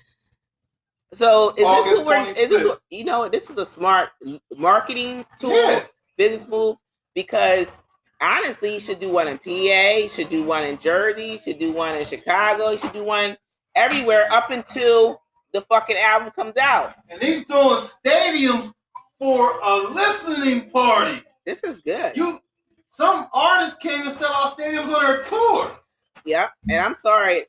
So 1.12 1.50
is 1.50 1.56
this 1.56 1.66
August 1.66 2.04
what 2.04 2.26
we're, 2.26 2.34
this 2.34 2.80
you 2.90 3.04
know 3.04 3.28
this 3.28 3.50
is 3.50 3.56
a 3.56 3.66
smart 3.66 4.10
marketing 4.56 5.24
tool, 5.40 5.54
Yeah. 5.56 5.82
business 6.16 6.46
move 6.48 6.76
because 7.14 7.76
honestly, 8.20 8.74
you 8.74 8.80
should 8.80 9.00
do 9.00 9.08
one 9.08 9.26
in 9.26 9.38
PA, 9.38 9.98
you 10.02 10.08
should 10.08 10.28
do 10.28 10.44
one 10.44 10.62
in 10.62 10.78
Jersey, 10.78 11.24
you 11.32 11.38
should 11.38 11.58
do 11.58 11.72
one 11.72 11.96
in 11.96 12.04
Chicago, 12.04 12.70
you 12.70 12.78
should 12.78 12.92
do 12.92 13.02
one 13.02 13.36
everywhere 13.74 14.28
up 14.32 14.50
until 14.50 15.20
the 15.52 15.62
fucking 15.62 15.96
album 15.96 16.30
comes 16.30 16.56
out. 16.56 16.94
And 17.08 17.20
he's 17.20 17.44
doing 17.46 17.78
stadiums 17.78 18.72
for 19.20 19.52
a 19.62 19.76
listening 19.92 20.70
party. 20.70 21.20
This 21.44 21.60
is 21.62 21.80
good. 21.80 22.16
You 22.16 22.40
some 22.88 23.28
artists 23.32 23.78
came 23.78 24.02
and 24.02 24.12
sell 24.12 24.32
out 24.32 24.56
stadiums 24.58 24.92
on 24.94 25.04
their 25.04 25.22
tour. 25.22 25.76
Yeah, 26.24 26.48
And 26.68 26.80
I'm 26.80 26.94
sorry, 26.94 27.44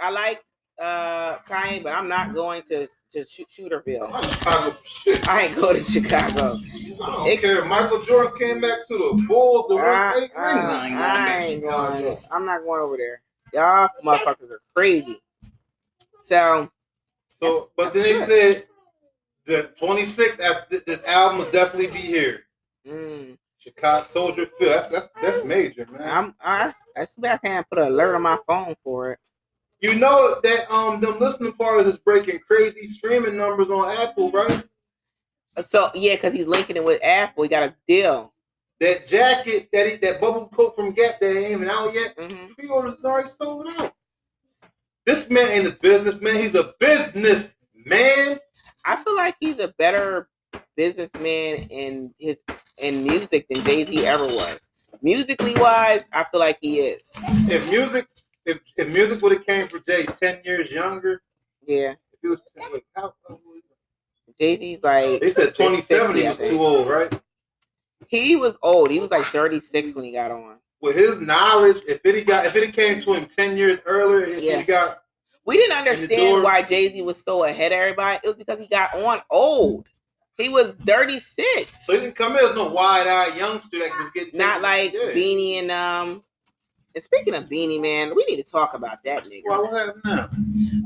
I 0.00 0.10
like 0.10 0.42
uh 0.80 1.38
Kanye, 1.48 1.82
but 1.82 1.92
I'm 1.94 2.08
not 2.08 2.34
going 2.34 2.62
to 2.64 2.88
to 3.12 3.24
Sh- 3.26 3.40
Shooterville. 3.58 4.10
I 5.28 5.42
ain't 5.42 5.56
going 5.56 5.76
to 5.76 5.84
Chicago. 5.84 6.58
I 7.02 7.06
don't 7.06 7.40
care. 7.40 7.64
Michael 7.66 8.00
Jordan 8.02 8.32
came 8.38 8.60
back 8.60 8.86
to 8.88 8.98
the 8.98 9.24
Bulls, 9.28 9.66
the 9.68 9.74
I, 9.76 10.14
eight. 10.22 10.30
I 10.36 10.86
ain't 10.88 10.96
I, 10.98 11.38
ain't 11.44 11.62
going. 11.62 12.02
going 12.02 12.16
I'm 12.30 12.46
not 12.46 12.62
going 12.64 12.80
over 12.80 12.96
there. 12.96 13.22
Y'all 13.52 13.88
motherfuckers 14.04 14.50
are 14.50 14.60
crazy. 14.74 15.20
So 16.18 16.70
So, 17.28 17.38
That's- 17.40 17.66
but 17.76 17.84
that's 17.84 17.94
then 17.96 18.02
they 18.04 18.14
said 18.26 18.66
the 19.46 19.70
26th 19.80 20.40
after 20.40 20.80
this 20.86 21.02
album 21.06 21.38
will 21.38 21.50
definitely 21.50 21.88
be 21.88 21.98
here. 22.06 22.44
mm, 22.86 23.36
Chicago 23.58 24.06
Soldier 24.08 24.46
Field. 24.46 24.72
That's 24.72 24.88
that's 24.88 25.08
that's 25.20 25.44
major, 25.44 25.86
man. 25.90 26.02
I'm 26.02 26.34
I 26.40 26.72
too 27.04 27.20
bad 27.20 27.34
I 27.42 27.46
can't 27.46 27.68
put 27.68 27.78
an 27.78 27.88
alert 27.88 28.14
on 28.14 28.22
my 28.22 28.38
phone 28.46 28.74
for 28.84 29.12
it. 29.12 29.18
you 29.80 29.94
know 29.94 30.40
that 30.42 30.70
um 30.70 31.00
them 31.00 31.18
listening 31.18 31.52
parties 31.52 31.86
is 31.92 31.98
breaking 31.98 32.40
crazy 32.46 32.86
streaming 32.86 33.36
numbers 33.36 33.70
on 33.70 33.96
Apple, 33.96 34.30
right? 34.30 34.64
So 35.60 35.90
yeah, 35.94 36.14
because 36.14 36.32
he's 36.32 36.46
linking 36.46 36.76
it 36.76 36.84
with 36.84 37.02
Apple. 37.04 37.42
He 37.42 37.48
got 37.48 37.62
a 37.64 37.74
deal. 37.86 38.32
That 38.80 39.06
jacket, 39.06 39.68
that 39.72 39.88
he, 39.88 39.96
that 39.96 40.20
bubble 40.20 40.48
coat 40.48 40.74
from 40.74 40.90
Gap 40.92 41.20
that 41.20 41.36
ain't 41.36 41.52
even 41.52 41.68
out 41.68 41.92
yet. 41.94 42.14
hmm 42.18 42.46
Pre-orders 42.54 42.94
is 42.94 43.04
already 43.04 43.28
sold 43.28 43.66
out. 43.78 43.92
This 45.06 45.28
man 45.30 45.48
ain't 45.50 45.68
a 45.68 45.76
businessman. 45.78 46.36
He's 46.36 46.54
a 46.56 46.74
business 46.80 47.54
man. 47.86 48.38
I 48.84 48.96
feel 48.96 49.16
like 49.16 49.36
he's 49.40 49.58
a 49.58 49.68
better 49.78 50.28
businessman 50.76 51.66
in 51.70 52.14
his 52.18 52.40
in 52.78 53.04
music 53.04 53.46
than 53.48 53.62
Jay 53.64 53.84
Z 53.84 54.04
ever 54.06 54.24
was. 54.24 54.68
Musically 55.02 55.54
wise, 55.54 56.04
I 56.12 56.24
feel 56.24 56.40
like 56.40 56.58
he 56.60 56.80
is. 56.80 57.02
If 57.48 57.68
music, 57.70 58.06
if, 58.46 58.58
if 58.76 58.88
music 58.94 59.20
would 59.22 59.32
have 59.32 59.46
came 59.46 59.68
for 59.68 59.78
Jay 59.80 60.04
ten 60.04 60.40
years 60.44 60.70
younger, 60.70 61.22
Yeah, 61.66 61.92
if 62.12 62.18
he 62.22 62.28
was 62.28 62.42
wait, 62.72 62.84
how, 62.96 63.14
Jay 64.38 64.56
Z's 64.56 64.82
like 64.82 65.20
they 65.20 65.30
said 65.30 65.54
twenty 65.54 65.80
seven. 65.80 66.16
He 66.16 66.26
was 66.28 66.38
too 66.38 66.60
old, 66.60 66.88
right? 66.88 67.12
he 68.08 68.36
was 68.36 68.56
old. 68.62 68.90
He 68.90 69.00
was 69.00 69.10
like 69.10 69.24
36 69.26 69.94
when 69.94 70.04
he 70.04 70.12
got 70.12 70.30
on. 70.30 70.56
With 70.82 70.96
his 70.96 71.20
knowledge, 71.20 71.82
if 71.88 72.04
it 72.04 72.26
got 72.26 72.44
if 72.44 72.56
it 72.56 72.74
came 72.74 73.00
to 73.00 73.14
him 73.14 73.24
ten 73.26 73.56
years 73.56 73.78
earlier, 73.86 74.24
if 74.24 74.42
Yeah. 74.42 74.58
he 74.58 74.64
got 74.64 75.01
We 75.44 75.56
didn't 75.56 75.70
door. 75.70 75.78
understand 75.78 76.42
why 76.42 76.62
Jay 76.62 76.88
Z 76.88 77.02
was 77.02 77.22
so 77.22 77.44
ahead 77.44 77.72
of 77.72 77.78
everybody. 77.78 78.20
It 78.22 78.28
was 78.28 78.36
because 78.36 78.60
he 78.60 78.68
got 78.68 78.94
on 78.94 79.20
old. 79.30 79.86
He 80.38 80.48
was 80.48 80.72
36. 80.86 81.86
so 81.86 81.92
he 81.92 82.00
didn't 82.00 82.16
come 82.16 82.36
in 82.36 82.44
as 82.44 82.54
no 82.54 82.68
wide 82.68 83.06
eyed 83.06 83.36
youngster 83.36 83.78
that 83.78 83.90
was 84.00 84.10
getting 84.14 84.38
Not 84.38 84.62
like 84.62 84.92
yeah. 84.92 85.10
Beanie 85.10 85.54
and 85.54 85.70
um. 85.70 86.24
And 86.94 87.02
speaking 87.02 87.34
of 87.34 87.44
Beanie 87.44 87.80
Man, 87.80 88.14
we 88.14 88.22
need 88.26 88.36
to 88.36 88.50
talk 88.50 88.74
about 88.74 89.02
that 89.04 89.24
nigga. 89.24 89.42
Why 89.44 89.58
what 89.58 89.72
happened 89.72 90.02
now? 90.04 90.28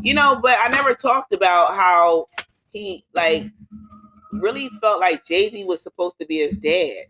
You 0.02 0.14
know, 0.14 0.38
but 0.40 0.56
I 0.60 0.68
never 0.68 0.94
talked 0.94 1.32
about 1.32 1.74
how 1.74 2.28
he 2.72 3.04
like 3.12 3.50
really 4.32 4.68
felt 4.80 5.00
like 5.00 5.24
Jay 5.24 5.50
Z 5.50 5.64
was 5.64 5.82
supposed 5.82 6.18
to 6.20 6.26
be 6.26 6.38
his 6.38 6.56
dad. 6.56 7.06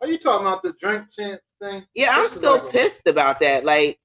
Are 0.00 0.08
you 0.08 0.18
talking 0.18 0.46
about 0.46 0.62
the 0.62 0.74
Drink 0.80 1.06
Champs 1.10 1.42
thing? 1.60 1.84
Yeah, 1.94 2.10
I'm 2.12 2.28
still 2.28 2.58
like 2.58 2.70
pissed 2.70 3.06
about 3.06 3.40
that. 3.40 3.64
Like 3.64 3.98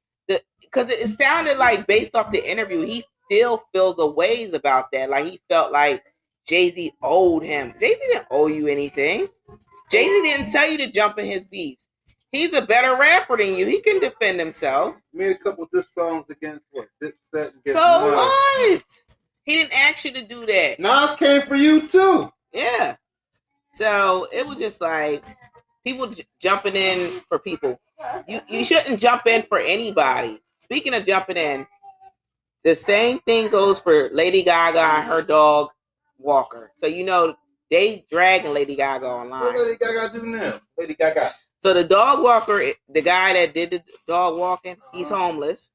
because 0.62 0.90
it 0.90 1.08
sounded 1.10 1.58
like 1.58 1.88
based 1.88 2.16
off 2.16 2.32
the 2.32 2.50
interview, 2.50 2.82
he 2.82 3.04
still 3.26 3.64
feels 3.74 3.96
a 4.00 4.06
ways 4.08 4.54
about 4.54 4.92
that. 4.92 5.10
Like 5.10 5.26
he 5.26 5.42
felt 5.50 5.72
like 5.72 6.04
Jay 6.48 6.70
Z 6.70 6.94
owed 7.02 7.44
him. 7.44 7.74
Jay 7.80 7.90
Z 7.94 8.00
didn't 8.12 8.28
owe 8.32 8.48
you 8.48 8.68
anything. 8.68 9.28
Jay 9.90 10.04
Z 10.04 10.22
didn't 10.24 10.52
tell 10.52 10.70
you 10.70 10.78
to 10.80 10.92
jump 10.92 11.18
in 11.20 11.26
his 11.26 11.46
beefs. 11.48 11.90
He's 12.32 12.54
a 12.54 12.62
better 12.62 12.96
rapper 12.98 13.36
than 13.36 13.56
you. 13.56 13.66
He 13.66 13.82
can 13.82 14.00
defend 14.00 14.40
himself. 14.40 14.96
Made 15.14 15.32
a 15.32 15.36
couple 15.36 15.66
of 15.66 15.70
diss 15.72 15.94
songs 15.94 16.26
against 16.30 16.64
what 16.72 16.88
Dipset. 17.04 17.50
against 17.50 17.74
So 17.74 17.80
Nas. 17.80 18.16
what? 18.16 18.84
He 19.44 19.56
didn't 19.56 19.74
ask 19.74 20.06
you 20.06 20.12
to 20.14 20.22
do 20.24 20.46
that. 20.46 20.80
Nas 20.80 21.16
came 21.18 21.42
for 21.42 21.56
you 21.56 21.88
too. 21.88 22.32
Yeah. 22.54 22.96
So 23.72 24.28
it 24.32 24.46
was 24.48 24.60
just 24.60 24.80
like 24.82 25.24
people 25.84 26.08
j- 26.08 26.26
jumping 26.40 26.76
in 26.76 27.22
for 27.28 27.40
people. 27.40 27.80
You 28.28 28.42
you 28.48 28.64
shouldn't 28.64 29.00
jump 29.00 29.28
in 29.28 29.44
for 29.44 29.60
anybody. 29.60 30.42
Speaking 30.60 30.94
of 30.94 31.06
jumping 31.06 31.38
in, 31.38 31.68
the 32.64 32.76
same 32.76 33.20
thing 33.20 33.50
goes 33.50 33.80
for 33.80 34.10
Lady 34.12 34.44
Gaga 34.44 34.80
and 34.80 35.08
her 35.08 35.22
dog 35.22 35.70
Walker. 36.18 36.72
So 36.74 36.88
you 36.88 37.04
know 37.04 37.36
they 37.70 38.06
dragging 38.10 38.54
Lady 38.54 38.76
Gaga 38.76 39.06
online. 39.06 39.42
What. 39.42 39.58
Lady 39.58 39.78
Gaga 39.80 40.20
do 40.20 40.26
now? 40.26 40.60
Lady 40.78 40.94
Gaga. 40.94 41.32
So 41.62 41.74
the 41.74 41.84
dog 41.84 42.24
walker, 42.24 42.64
the 42.90 43.02
guy 43.02 43.34
that 43.34 43.54
did 43.54 43.72
the 43.72 43.84
dog 44.08 44.38
walking, 44.38 44.78
he's 44.94 45.12
uh-huh. 45.12 45.28
homeless. 45.28 45.74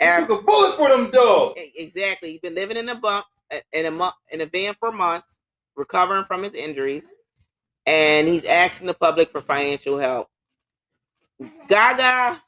He 0.00 0.06
After, 0.06 0.26
took 0.26 0.42
a 0.42 0.44
bullet 0.44 0.74
for 0.74 0.88
them 0.88 1.10
dogs. 1.10 1.60
Exactly, 1.76 2.32
he's 2.32 2.40
been 2.40 2.54
living 2.54 2.76
in 2.76 2.88
a 2.88 2.96
bump 2.96 3.26
in 3.72 3.86
a 3.86 3.90
month 3.90 4.14
in 4.30 4.40
a 4.40 4.46
van 4.46 4.74
for 4.78 4.90
months, 4.90 5.40
recovering 5.76 6.24
from 6.24 6.42
his 6.42 6.54
injuries, 6.54 7.12
and 7.86 8.26
he's 8.26 8.44
asking 8.44 8.86
the 8.86 8.94
public 8.94 9.30
for 9.30 9.40
financial 9.40 9.98
help. 9.98 10.28
Gaga, 11.68 12.40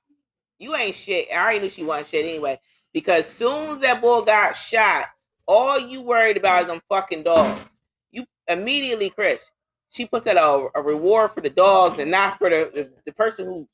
you 0.58 0.74
ain't 0.74 0.94
shit. 0.94 1.28
I 1.32 1.42
already 1.42 1.60
knew 1.60 1.68
she 1.68 1.84
wasn't 1.84 2.08
shit 2.08 2.24
anyway. 2.24 2.58
Because 2.92 3.26
soon 3.26 3.70
as 3.70 3.80
that 3.80 4.00
boy 4.00 4.22
got 4.22 4.56
shot, 4.56 5.06
all 5.46 5.78
you 5.78 6.00
worried 6.00 6.36
about 6.36 6.62
is 6.62 6.66
them 6.68 6.80
fucking 6.88 7.24
dogs. 7.24 7.78
You 8.12 8.24
immediately, 8.48 9.10
Kris, 9.10 9.50
she 9.90 10.06
puts 10.06 10.26
out 10.26 10.36
a, 10.36 10.78
a 10.78 10.82
reward 10.82 11.32
for 11.32 11.40
the 11.40 11.50
dogs 11.50 11.98
and 11.98 12.10
not 12.10 12.38
for 12.38 12.50
the, 12.50 12.70
the, 12.72 12.90
the 13.06 13.12
person 13.12 13.46
who 13.46 13.68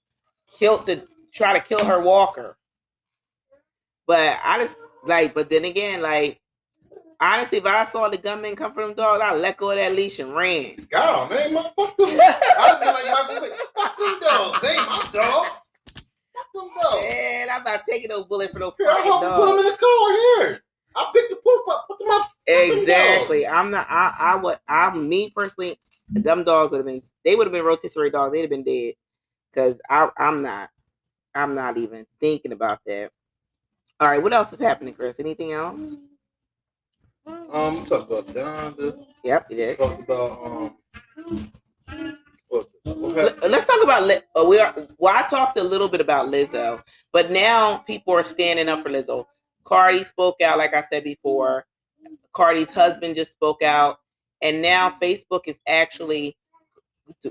killed 0.58 0.86
the 0.86 1.06
try 1.32 1.52
to 1.52 1.60
kill 1.60 1.84
her 1.84 2.00
walker. 2.00 2.56
But 4.06 4.38
I 4.44 4.58
just 4.58 4.76
like, 5.04 5.34
but 5.34 5.48
then 5.48 5.64
again, 5.64 6.02
like 6.02 6.40
honestly, 7.20 7.58
if 7.58 7.66
I 7.66 7.84
saw 7.84 8.08
the 8.08 8.16
gunman 8.16 8.56
come 8.56 8.72
for 8.72 8.84
them 8.84 8.94
dogs, 8.94 9.22
I'd 9.22 9.38
let 9.38 9.56
go 9.56 9.70
of 9.70 9.76
that 9.76 9.94
leash 9.94 10.18
and 10.18 10.34
ran. 10.34 10.86
God, 10.90 11.30
man, 11.30 11.54
my 11.54 11.62
fuck 11.78 11.96
them. 11.96 12.06
I'd 12.08 12.78
be 12.80 12.86
like 12.86 13.42
Vick. 13.42 13.52
Fuck 13.76 13.96
them 13.98 14.20
dogs. 14.20 14.60
They 14.62 14.68
ain't 14.68 14.88
my 14.88 15.08
dogs. 15.12 15.48
Fuck 16.34 16.52
them 16.54 16.68
dogs. 16.82 17.02
Man, 17.02 17.48
I'm 17.50 17.59
not 17.72 17.84
taking 17.88 18.08
no 18.08 18.24
bullet 18.24 18.52
for 18.52 18.58
no 18.58 18.74
Here, 18.78 18.88
I 18.88 18.94
fucking 18.94 19.10
helped 19.12 19.36
put 19.36 19.46
them 19.46 19.58
in 19.58 19.64
the 19.64 19.78
car 19.78 20.12
here. 20.48 20.62
I 20.96 21.10
picked 21.14 21.30
the 21.30 21.36
poop 21.36 21.62
up. 21.70 21.86
Put 21.88 21.98
them 21.98 22.08
up. 22.10 22.30
Exactly. 22.46 23.46
I'm 23.46 23.70
not. 23.70 23.86
I. 23.88 24.14
I 24.18 24.36
would. 24.36 24.58
I'm 24.68 25.08
Me 25.08 25.30
personally, 25.34 25.78
them 26.08 26.42
dogs 26.44 26.72
would 26.72 26.78
have 26.78 26.86
been. 26.86 27.00
They 27.24 27.36
would 27.36 27.46
have 27.46 27.52
been 27.52 27.64
rotisserie 27.64 28.10
dogs. 28.10 28.32
They'd 28.32 28.40
have 28.42 28.50
been 28.50 28.64
dead. 28.64 28.94
Cause 29.54 29.80
I. 29.88 30.08
I'm 30.18 30.42
not. 30.42 30.70
I'm 31.34 31.54
not 31.54 31.78
even 31.78 32.06
thinking 32.20 32.52
about 32.52 32.80
that. 32.86 33.10
All 34.00 34.08
right. 34.08 34.22
What 34.22 34.32
else 34.32 34.52
is 34.52 34.60
happening, 34.60 34.94
Kris? 34.94 35.20
Anything 35.20 35.52
else? 35.52 35.96
Um, 37.52 37.82
we 37.82 37.88
talked 37.88 38.10
about 38.10 38.26
Donda. 38.28 39.04
Yep, 39.22 39.46
you 39.50 39.56
We 39.56 39.62
did. 39.62 39.78
talked 39.78 40.02
about 40.02 40.74
um. 41.88 42.16
What? 42.84 42.96
what 42.98 43.14
Let- 43.14 43.34
happened? 43.34 43.52
Let's 43.52 43.64
talk 43.66 43.82
about. 43.82 44.10
Uh, 44.36 44.44
we 44.44 44.58
are. 44.58 44.74
Well, 44.98 45.14
I 45.16 45.22
talked 45.26 45.58
a 45.58 45.62
little 45.62 45.88
bit 45.88 46.00
about 46.00 46.28
Lizzo, 46.28 46.82
but 47.12 47.30
now 47.30 47.78
people 47.78 48.14
are 48.14 48.22
standing 48.22 48.68
up 48.68 48.82
for 48.82 48.88
Lizzo. 48.90 49.26
Cardi 49.64 50.04
spoke 50.04 50.40
out, 50.42 50.58
like 50.58 50.74
I 50.74 50.80
said 50.82 51.04
before. 51.04 51.66
Cardi's 52.32 52.70
husband 52.72 53.14
just 53.16 53.32
spoke 53.32 53.62
out, 53.62 53.98
and 54.42 54.62
now 54.62 54.90
Facebook 54.90 55.42
is 55.46 55.60
actually 55.66 56.36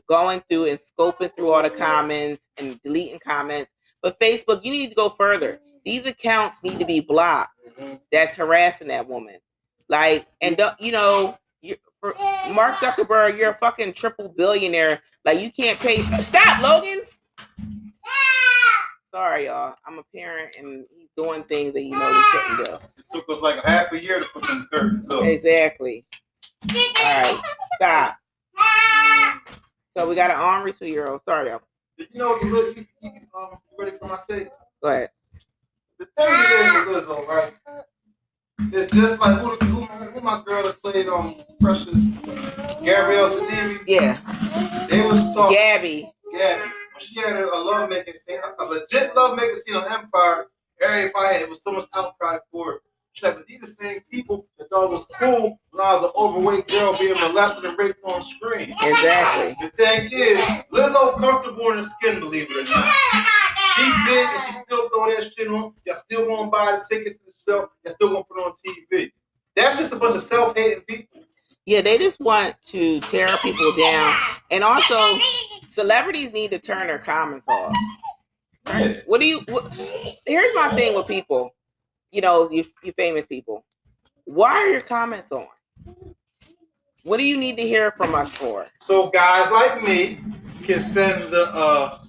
going 0.07 0.41
through 0.49 0.65
and 0.69 0.77
scoping 0.79 1.33
through 1.35 1.51
all 1.51 1.63
the 1.63 1.69
comments 1.69 2.49
and 2.57 2.81
deleting 2.83 3.19
comments. 3.19 3.71
But 4.01 4.19
Facebook, 4.19 4.63
you 4.63 4.71
need 4.71 4.89
to 4.89 4.95
go 4.95 5.09
further. 5.09 5.59
These 5.85 6.05
accounts 6.05 6.61
need 6.63 6.79
to 6.79 6.85
be 6.85 6.99
blocked. 6.99 7.71
Mhm. 7.79 7.99
That's 8.11 8.35
harassing 8.35 8.89
that 8.89 9.07
woman. 9.07 9.37
Like, 9.87 10.27
and 10.41 10.61
you 10.79 10.91
know, 10.91 11.37
you 11.61 11.75
for 11.99 12.13
Mark 12.53 12.75
Zuckerberg, 12.75 13.37
you're 13.37 13.51
a 13.51 13.55
fucking 13.55 13.93
triple 13.93 14.29
billionaire. 14.29 15.01
Like, 15.25 15.39
you 15.39 15.51
can't 15.51 15.79
pay. 15.79 16.01
Stop, 16.21 16.61
Logan. 16.61 17.01
Sorry, 19.11 19.45
y'all. 19.45 19.75
I'm 19.85 19.99
a 19.99 20.03
parent, 20.15 20.55
and 20.57 20.85
he's 20.95 21.09
doing 21.17 21.43
things 21.43 21.73
that 21.73 21.81
you 21.81 21.91
know 21.91 22.13
he 22.13 22.21
shouldn't 22.21 22.65
do. 22.65 22.73
It 22.97 23.05
took 23.11 23.29
us 23.29 23.41
like 23.41 23.57
a 23.63 23.67
half 23.67 23.91
a 23.91 24.01
year 24.01 24.19
to 24.19 24.25
put 24.33 24.43
them 24.43 24.67
curtains 24.71 25.09
up. 25.09 25.23
Exactly. 25.23 26.05
All 26.71 26.77
right, 27.03 27.41
stop. 27.75 28.17
So 29.91 30.07
we 30.07 30.15
got 30.15 30.29
an 30.29 30.37
Henri 30.37 30.71
two 30.71 30.87
year 30.87 31.07
old. 31.07 31.23
Sorry, 31.23 31.49
y'all. 31.49 31.61
Did 31.97 32.09
you 32.13 32.19
know 32.19 32.37
you 32.41 32.49
look? 32.51 32.77
You, 32.77 32.85
you, 33.01 33.11
um, 33.35 33.57
you 33.71 33.83
ready 33.83 33.97
for 33.97 34.07
my 34.07 34.19
take? 34.29 34.49
Go 34.81 34.89
ahead. 34.89 35.09
The 35.97 36.05
thing 36.17 36.27
is 36.29 36.87
with 36.87 37.05
Lizzo, 37.07 37.27
right? 37.27 37.51
It's 38.71 38.91
just 38.91 39.19
like 39.19 39.37
who, 39.39 39.55
who, 39.65 39.85
who 39.85 40.21
my 40.21 40.41
girl 40.45 40.63
that 40.63 40.81
played 40.81 41.07
um 41.07 41.35
Precious 41.59 42.09
Gabrielle 42.83 43.29
Sidibe. 43.29 43.83
Yeah, 43.87 44.19
They 44.89 45.01
was 45.05 45.33
talking. 45.33 45.55
Gabby. 45.55 46.11
Gabby, 46.31 46.71
she 46.99 47.19
had 47.19 47.37
a, 47.37 47.47
love 47.47 47.89
making 47.89 48.13
scene, 48.15 48.39
a 48.59 48.65
legit 48.65 49.15
love 49.15 49.35
making 49.35 49.57
scene 49.65 49.75
on 49.75 49.91
Empire, 49.91 50.47
everybody 50.81 51.33
had, 51.33 51.41
it 51.43 51.49
was 51.49 51.63
so 51.63 51.71
much 51.71 51.87
outcry 51.95 52.37
for 52.51 52.75
it. 52.75 52.81
She 53.13 53.25
like, 53.25 53.37
but 53.37 53.47
these 53.47 53.61
the 53.61 53.67
same 53.67 54.01
people 54.11 54.45
that 54.57 54.69
thought 54.69 54.85
it 54.85 54.91
was 54.91 55.05
cool 55.19 55.59
when 55.71 55.85
I 55.85 55.93
was 55.93 56.03
an 56.03 56.11
overweight 56.15 56.67
girl 56.67 56.97
being 56.97 57.15
molested 57.15 57.65
and 57.65 57.77
raped 57.77 57.99
on 58.05 58.23
screen. 58.23 58.73
Exactly. 58.81 59.55
The 59.59 59.71
thing 59.75 60.09
is, 60.11 60.37
Lizzo 60.71 61.17
comfortable 61.17 61.71
in 61.71 61.77
her 61.77 61.83
skin, 61.83 62.19
believe 62.19 62.47
it 62.49 62.55
or 62.55 62.69
not. 62.69 62.93
She 63.75 63.83
big 64.05 64.27
and 64.27 64.43
she 64.45 64.53
still 64.61 64.89
throw 64.89 65.07
that 65.07 65.31
shit 65.35 65.47
on. 65.47 65.73
Y'all 65.85 65.95
still 65.95 66.27
gonna 66.27 66.51
buy 66.51 66.79
the 66.79 66.95
tickets 66.95 67.19
to 67.49 67.69
the 67.83 67.91
still 67.91 68.09
gonna 68.09 68.23
put 68.23 68.45
on 68.45 68.53
TV. 68.65 69.11
That's 69.55 69.77
just 69.77 69.93
a 69.93 69.97
bunch 69.97 70.15
of 70.15 70.23
self-hating 70.23 70.83
people. 70.87 71.21
Yeah, 71.65 71.81
they 71.81 71.97
just 71.97 72.19
want 72.19 72.59
to 72.63 72.99
tear 73.01 73.27
people 73.43 73.71
down, 73.77 74.15
and 74.49 74.63
also 74.63 75.19
celebrities 75.67 76.31
need 76.31 76.51
to 76.51 76.59
turn 76.59 76.87
their 76.87 76.97
comments 76.97 77.47
off. 77.47 77.73
Yeah. 78.67 78.93
What 79.05 79.21
do 79.21 79.27
you? 79.27 79.41
What, 79.49 79.73
here's 80.25 80.55
my 80.55 80.69
thing 80.69 80.95
with 80.95 81.07
people. 81.07 81.53
You 82.11 82.21
know, 82.21 82.49
you 82.49 82.65
you 82.83 82.91
famous 82.93 83.25
people. 83.25 83.65
Why 84.25 84.51
are 84.51 84.67
your 84.67 84.81
comments 84.81 85.31
on? 85.31 85.47
What 87.03 87.19
do 87.19 87.27
you 87.27 87.37
need 87.37 87.57
to 87.57 87.63
hear 87.63 87.91
from 87.91 88.13
us 88.15 88.31
for? 88.31 88.67
So 88.81 89.09
guys 89.09 89.51
like 89.51 89.81
me 89.83 90.19
can 90.63 90.79
send 90.79 91.31
the 91.31 91.49
uh 91.53 91.99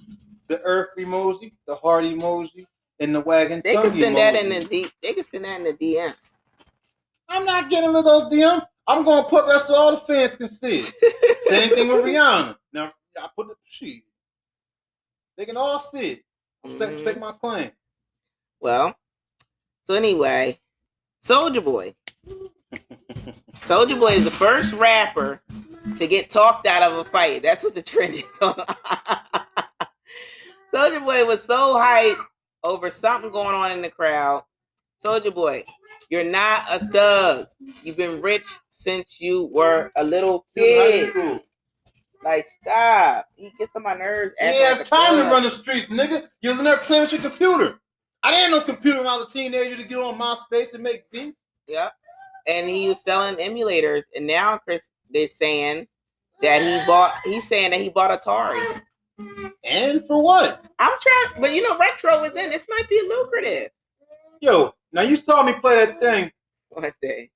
the 0.47 0.61
earth 0.63 0.89
emoji, 0.97 1.53
the 1.65 1.75
heart 1.75 2.03
emoji, 2.03 2.65
and 3.01 3.13
the 3.15 3.19
wagon. 3.19 3.61
They 3.65 3.75
can 3.75 3.91
send 3.91 4.15
that 4.15 4.35
in 4.35 4.49
the 4.49 4.59
D. 4.61 4.87
They 5.01 5.13
can 5.13 5.23
send 5.23 5.43
that 5.43 5.57
in 5.59 5.63
the 5.65 5.73
DM. 5.73 6.13
I'm 7.27 7.43
not 7.45 7.69
getting 7.69 7.89
Lizzo's 7.89 8.31
DM. 8.31 8.65
I'm 8.87 9.03
gonna 9.03 9.27
put 9.27 9.47
that 9.47 9.61
so 9.63 9.73
all 9.75 9.91
the 9.91 9.97
fans 9.97 10.35
can 10.35 10.47
see 10.47 10.77
it. 10.77 11.43
Same 11.43 11.69
thing 11.69 11.87
with 11.89 12.05
Rihanna. 12.05 12.55
Now 12.71 12.93
I 13.17 13.27
put 13.35 13.47
the 13.47 13.55
sheet. 13.63 14.05
They 15.37 15.45
can 15.45 15.57
all 15.57 15.79
see 15.79 16.11
it. 16.11 16.23
Take, 16.77 16.89
Mhm. 16.89 17.03
take 17.03 17.19
my 17.19 17.31
claim. 17.31 17.71
Well, 18.59 18.95
so 19.83 19.95
anyway, 19.95 20.59
Soulja 21.23 21.63
Boy. 21.63 21.95
Soulja 23.55 23.99
Boy 23.99 24.11
is 24.13 24.25
the 24.25 24.31
first 24.31 24.73
rapper 24.73 25.41
to 25.97 26.05
get 26.07 26.29
talked 26.29 26.67
out 26.67 26.83
of 26.83 26.99
a 26.99 27.05
fight. 27.09 27.41
That's 27.41 27.63
what 27.63 27.73
the 27.73 27.81
trend 27.81 28.13
is 28.13 28.23
on. 28.41 28.53
Soulja 30.73 31.03
Boy 31.03 31.25
was 31.25 31.43
so 31.43 31.75
hyped 31.75 32.23
over 32.63 32.89
something 32.89 33.31
going 33.31 33.55
on 33.55 33.71
in 33.71 33.81
the 33.81 33.89
crowd. 33.89 34.43
Soulja 35.03 35.33
Boy, 35.33 35.65
you're 36.09 36.23
not 36.23 36.65
a 36.69 36.85
thug. 36.87 37.47
You've 37.83 37.97
been 37.97 38.21
rich 38.21 38.47
since 38.69 39.19
you 39.19 39.49
were 39.51 39.91
a 39.95 40.03
little 40.03 40.45
kid. 40.55 41.41
Like, 42.23 42.45
stop. 42.45 43.25
He 43.35 43.51
gets 43.57 43.75
on 43.75 43.83
my 43.83 43.95
nerves. 43.95 44.33
You 44.39 44.63
have 44.63 44.85
time 44.85 45.17
to 45.17 45.23
run 45.23 45.43
the 45.43 45.49
streets, 45.49 45.89
nigga. 45.89 46.27
You 46.41 46.51
was 46.51 46.59
in 46.59 46.65
there 46.65 46.77
playing 46.77 47.03
with 47.03 47.13
your 47.13 47.21
computer. 47.21 47.79
I 48.23 48.29
didn't 48.29 48.51
have 48.51 48.67
no 48.67 48.73
computer 48.73 48.99
when 48.99 49.07
I 49.07 49.17
was 49.17 49.27
a 49.27 49.31
teenager 49.31 49.75
to 49.75 49.83
get 49.83 49.97
on 49.97 50.19
MySpace 50.19 50.75
and 50.75 50.83
make 50.83 51.09
beats. 51.09 51.37
Yeah. 51.67 51.89
And 52.47 52.69
he 52.69 52.87
was 52.87 53.03
selling 53.03 53.35
emulators, 53.35 54.03
and 54.15 54.27
now 54.27 54.57
Kris 54.57 54.91
they're 55.11 55.27
saying 55.27 55.87
that 56.41 56.61
he 56.61 56.85
bought. 56.87 57.13
He's 57.23 57.47
saying 57.47 57.71
that 57.71 57.81
he 57.81 57.89
bought 57.89 58.19
Atari. 58.19 58.81
And 59.63 60.05
for 60.07 60.23
what? 60.23 60.63
I'm 60.79 60.91
trying, 61.01 61.41
but 61.41 61.53
you 61.53 61.61
know, 61.61 61.77
retro 61.77 62.23
is 62.23 62.35
in. 62.35 62.49
This 62.49 62.65
might 62.69 62.89
be 62.89 63.01
lucrative. 63.07 63.69
Yo, 64.41 64.73
now 64.91 65.01
you 65.01 65.17
saw 65.17 65.43
me 65.43 65.53
play 65.53 65.85
that 65.85 66.01
thing. 66.01 66.31
One 66.69 66.89
day. 67.01 67.29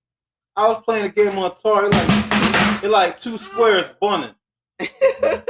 I 0.55 0.67
was 0.67 0.81
playing 0.83 1.05
a 1.05 1.09
game 1.09 1.37
on 1.37 1.51
Atari, 1.51 1.91
like 1.91 2.83
it 2.83 2.89
like 2.89 3.19
two 3.19 3.37
squares 3.37 3.91
bunning. 4.01 4.35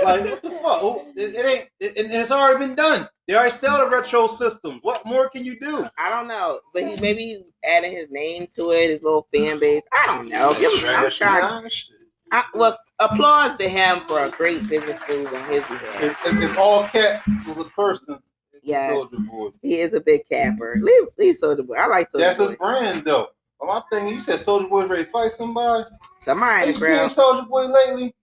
Like 0.04 0.22
what 0.24 0.44
the 0.44 0.52
fuck? 0.52 0.80
Oh, 0.84 1.08
It, 1.16 1.34
it 1.34 1.46
ain't. 1.46 1.70
It, 1.80 1.98
and 2.06 2.14
it's 2.14 2.30
already 2.30 2.60
been 2.60 2.76
done. 2.76 3.10
They 3.28 3.34
already 3.34 3.56
sell 3.56 3.80
the 3.84 3.90
retro 3.96 4.28
system. 4.28 4.78
What 4.84 5.04
more 5.04 5.30
can 5.30 5.44
you 5.44 5.60
do? 5.60 5.88
I 5.98 6.12
don't 6.12 6.28
know, 6.28 6.60
but 6.76 6.84
he 6.84 7.00
maybe 7.02 7.26
he's 7.26 7.40
adding 7.64 7.92
his 7.92 8.06
name 8.12 8.48
to 8.56 8.70
it, 8.72 8.92
his 8.92 9.02
little 9.02 9.28
fan 9.34 9.58
base. 9.60 9.82
I 9.92 10.06
don't 10.06 10.30
know. 10.30 10.54
Give 10.60 10.72
him- 10.72 10.90
I'm 10.90 11.02
Trash, 11.10 11.18
trying. 11.18 11.42
I, 12.36 12.44
well, 12.54 12.78
applause 13.00 13.58
to 13.58 13.70
him 13.70 14.02
for 14.08 14.26
a 14.26 14.30
great 14.30 14.68
business 14.68 15.00
move 15.08 15.34
on 15.34 15.50
his 15.50 15.64
behalf. 15.64 16.04
If, 16.04 16.26
if, 16.26 16.52
if 16.52 16.58
all 16.58 16.84
cat 16.88 17.22
was 17.48 17.60
a 17.60 17.66
person, 17.66 18.20
Yes. 18.66 19.08
He 19.62 19.80
is 19.80 19.94
a 19.94 20.02
big 20.02 20.28
capper. 20.28 20.78
Leave, 20.82 21.04
leave 21.20 21.36
Soulja 21.36 21.66
Boy. 21.66 21.76
I 21.76 21.86
like 21.86 22.08
Soldier 22.10 22.26
That's 22.26 22.40
Boy. 22.40 22.48
his 22.48 22.58
brand, 22.58 23.06
though. 23.06 23.28
But 23.60 23.68
my 23.68 23.82
thing, 23.92 24.08
you 24.08 24.20
said 24.20 24.40
Soulja 24.40 24.68
Boy's 24.68 24.90
ready 24.90 25.04
to 25.04 25.10
fight 25.10 25.32
somebody. 25.32 25.88
Somebody 26.18 26.60
Have 26.60 26.70
you 26.70 26.76
seen. 26.76 27.24
Soulja 27.24 27.48
Boy 27.48 27.68
lately? 27.68 28.16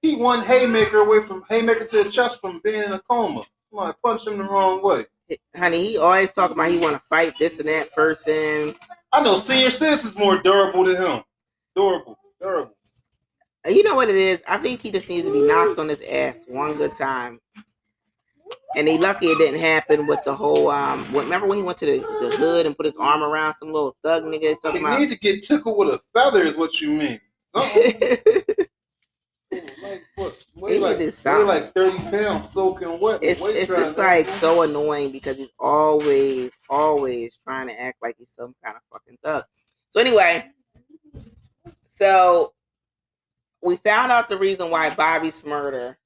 He 0.00 0.16
one 0.16 0.42
haymaker 0.42 1.00
away 1.00 1.20
from 1.20 1.44
haymaker 1.50 1.84
to 1.84 2.04
the 2.04 2.10
chest 2.10 2.40
from 2.40 2.60
being 2.64 2.84
in 2.84 2.92
a 2.92 2.98
coma. 3.00 3.42
Somebody 3.70 3.98
punched 4.02 4.26
him 4.26 4.38
the 4.38 4.44
wrong 4.44 4.82
way. 4.82 5.04
Honey, 5.54 5.84
he 5.84 5.98
always 5.98 6.32
talking 6.32 6.54
about 6.56 6.70
he 6.70 6.78
want 6.78 6.94
to 6.94 7.02
fight 7.10 7.34
this 7.38 7.60
and 7.60 7.68
that 7.68 7.92
person. 7.92 8.74
I 9.12 9.22
know 9.22 9.36
senior 9.36 9.70
citizens 9.70 10.16
more 10.16 10.38
durable 10.38 10.84
than 10.84 10.96
him. 10.96 11.22
Durable, 11.74 12.18
durable. 12.40 12.75
You 13.68 13.82
know 13.82 13.94
what 13.96 14.08
it 14.08 14.14
is? 14.16 14.42
I 14.48 14.58
think 14.58 14.80
he 14.80 14.90
just 14.90 15.08
needs 15.08 15.26
to 15.26 15.32
be 15.32 15.42
knocked 15.42 15.78
on 15.78 15.88
his 15.88 16.02
ass 16.02 16.44
one 16.46 16.74
good 16.76 16.94
time. 16.94 17.40
And 18.76 18.86
he 18.86 18.98
lucky 18.98 19.26
it 19.26 19.38
didn't 19.38 19.60
happen 19.60 20.06
with 20.06 20.22
the 20.24 20.34
whole 20.34 20.68
um. 20.70 21.04
what- 21.12 21.24
Remember 21.24 21.46
when 21.46 21.58
he 21.58 21.64
went 21.64 21.78
to 21.78 21.86
the, 21.86 21.98
the 22.20 22.36
hood 22.36 22.66
and 22.66 22.76
put 22.76 22.86
his 22.86 22.96
arm 22.96 23.22
around 23.22 23.54
some 23.54 23.72
little 23.72 23.96
thug 24.04 24.24
nigga 24.24 24.54
talking 24.60 24.80
You 24.82 24.86
about? 24.86 25.00
need 25.00 25.10
to 25.10 25.18
get 25.18 25.42
tickled 25.42 25.78
with 25.78 25.88
a 25.94 26.00
feather, 26.14 26.42
is 26.42 26.56
what 26.56 26.80
you 26.80 26.90
mean. 26.90 27.20
Like 29.82 30.02
what? 30.16 30.44
Weigh 30.56 30.78
like, 30.80 30.94
to 30.94 30.98
do 30.98 31.04
weigh 31.04 31.10
something. 31.10 31.46
like 31.46 31.72
thirty 31.72 31.98
pounds 32.10 32.50
soaking 32.50 32.98
wet. 32.98 33.20
it's 33.22 33.40
it's 33.42 33.74
just 33.74 33.96
like 33.96 34.26
so 34.26 34.62
annoying 34.62 35.12
because 35.12 35.36
he's 35.36 35.52
always 35.58 36.50
always 36.68 37.38
trying 37.38 37.68
to 37.68 37.80
act 37.80 37.98
like 38.02 38.16
he's 38.18 38.30
some 38.30 38.54
kind 38.62 38.76
of 38.76 38.82
fucking 38.92 39.16
thug. 39.22 39.44
So 39.90 40.00
anyway, 40.00 40.46
so 41.86 42.52
we 43.62 43.76
found 43.76 44.12
out 44.12 44.28
the 44.28 44.36
reason 44.36 44.70
why 44.70 44.90
Bobby 44.94 45.28
Shmurda 45.28 45.96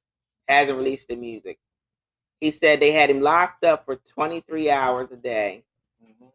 hasn't 0.48 0.78
released 0.78 1.08
the 1.08 1.16
music. 1.16 1.58
He 2.40 2.50
said 2.50 2.80
they 2.80 2.92
had 2.92 3.10
him 3.10 3.20
locked 3.20 3.64
up 3.64 3.84
for 3.84 3.96
23 3.96 4.70
hours 4.70 5.10
a 5.10 5.16
day 5.16 5.64
Mhm. 6.02 6.32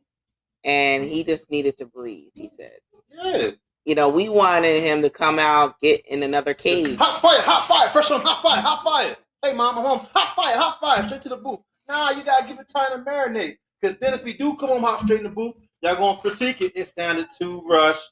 and 0.64 1.04
he 1.04 1.24
just 1.24 1.50
needed 1.50 1.78
to 1.78 1.86
breathe, 1.86 2.32
he 2.34 2.50
said. 2.50 2.80
Yeah. 3.12 3.52
You 3.86 3.96
know, 3.96 4.10
we 4.10 4.30
wanted 4.30 4.82
him 4.82 5.02
to 5.04 5.10
come 5.10 5.38
out, 5.40 5.80
get 5.80 6.06
in 6.08 6.24
another 6.24 6.54
cage. 6.54 6.98
Hot 6.98 7.22
fire, 7.22 7.42
hot 7.42 7.68
fire, 7.68 7.90
fresh 7.90 8.10
on 8.12 8.22
hot 8.22 8.42
fire, 8.42 8.62
hot 8.62 8.84
fire. 8.84 9.16
Hey, 9.44 9.52
I'm 9.52 9.58
home. 9.58 10.00
Hot 10.14 10.36
fire, 10.36 10.58
hot 10.58 10.80
fire, 10.80 11.06
straight 11.06 11.22
to 11.22 11.30
the 11.30 11.38
booth. 11.38 11.60
Nah, 11.88 12.10
you 12.12 12.24
gotta 12.24 12.48
give 12.48 12.60
it 12.60 12.68
time 12.68 12.92
to 12.92 13.10
marinate. 13.10 13.58
Because 13.80 13.98
then 14.00 14.14
if 14.16 14.26
you 14.26 14.36
do 14.36 14.56
come 14.58 14.70
home 14.70 14.84
hot 14.84 15.02
straight 15.02 15.20
in 15.20 15.26
the 15.26 15.30
booth, 15.30 15.56
y'all 15.82 15.96
gonna 15.96 16.20
critique 16.20 16.62
it. 16.62 16.76
It 16.76 16.88
sounded 16.88 17.28
too 17.38 17.62
rushed. 17.68 18.12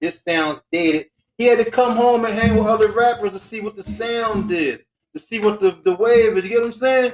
This 0.00 0.22
sounds 0.22 0.62
dated. 0.70 1.10
He 1.38 1.44
had 1.46 1.64
to 1.64 1.70
come 1.70 1.94
home 1.96 2.24
and 2.24 2.34
hang 2.34 2.56
with 2.56 2.66
other 2.66 2.90
rappers 2.90 3.32
to 3.32 3.38
see 3.38 3.60
what 3.60 3.76
the 3.76 3.82
sound 3.84 4.50
is, 4.50 4.84
to 5.14 5.20
see 5.20 5.38
what 5.38 5.60
the, 5.60 5.78
the 5.84 5.94
wave 5.94 6.36
is. 6.36 6.42
You 6.44 6.50
get 6.50 6.58
what 6.60 6.66
I'm 6.66 6.72
saying? 6.72 7.12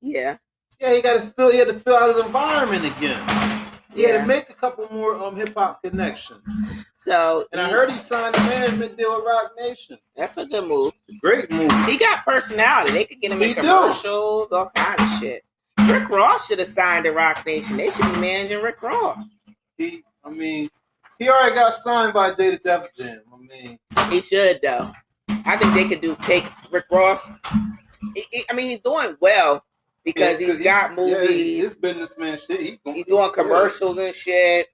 Yeah. 0.00 0.38
Yeah, 0.80 0.94
he 0.94 1.02
got 1.02 1.20
to 1.20 1.26
feel. 1.30 1.50
He 1.52 1.58
had 1.58 1.68
to 1.68 1.74
feel 1.74 1.94
out 1.94 2.14
his 2.14 2.24
environment 2.24 2.84
again. 2.96 3.20
He 3.94 4.02
had 4.04 4.20
to 4.22 4.26
make 4.26 4.48
a 4.48 4.54
couple 4.54 4.88
more 4.92 5.14
um 5.16 5.36
hip 5.36 5.52
hop 5.54 5.82
connections. 5.82 6.40
So 6.96 7.46
And 7.52 7.60
I 7.60 7.68
heard 7.68 7.90
he 7.90 7.98
signed 7.98 8.34
a 8.36 8.40
management 8.40 8.96
deal 8.96 9.16
with 9.16 9.26
Roc 9.26 9.52
Nation. 9.58 9.98
that's 10.16 10.36
a 10.38 10.46
good 10.46 10.66
move. 10.66 10.92
Great 11.20 11.50
move. 11.50 11.70
He 11.86 11.98
got 11.98 12.24
personality. 12.24 12.92
They 12.92 13.04
could 13.04 13.20
get 13.20 13.32
him 13.32 13.42
in 13.42 13.48
He 13.48 13.54
do. 13.54 13.60
commercials, 13.62 14.52
all 14.52 14.70
kind 14.74 14.98
of 15.00 15.08
shit. 15.18 15.42
Rick 15.88 16.08
Ross 16.08 16.46
should 16.46 16.60
have 16.60 16.68
signed 16.68 17.04
to 17.04 17.10
Roc 17.10 17.44
Nation. 17.44 17.76
They 17.76 17.90
should 17.90 18.10
be 18.14 18.20
managing 18.20 18.62
Rick 18.62 18.80
Ross. 18.80 19.40
He, 19.76 20.02
I 20.24 20.30
mean, 20.30 20.70
he 21.20 21.28
already 21.28 21.54
got 21.54 21.72
signed 21.74 22.12
by 22.12 22.32
Jada 22.32 22.60
Def 22.62 22.88
Jam. 22.96 23.20
I 23.32 23.36
mean, 23.38 23.78
He 24.10 24.20
should 24.20 24.58
though. 24.62 24.90
I 25.46 25.56
think 25.56 25.74
they 25.74 25.86
could 25.88 26.00
do 26.00 26.16
take 26.22 26.44
Rick 26.72 26.86
Ross. 26.90 27.30
I- 27.30 28.24
I 28.34 28.44
I 28.50 28.52
mean, 28.54 28.68
he's 28.70 28.80
doing 28.80 29.14
well 29.20 29.62
because 30.04 30.40
yeah, 30.40 30.46
he's 30.48 30.58
he- 30.58 30.64
got 30.64 30.90
Yeah, 30.90 30.96
movies. 30.96 31.28
he, 31.28 31.58
his 31.58 31.76
businessman 31.76 32.38
shit. 32.38 32.60
He, 32.60 32.80
he's 32.84 33.06
doing 33.06 33.30
yeah. 33.36 33.42
commercials 33.42 33.98
and 33.98 34.14
shit. 34.14 34.66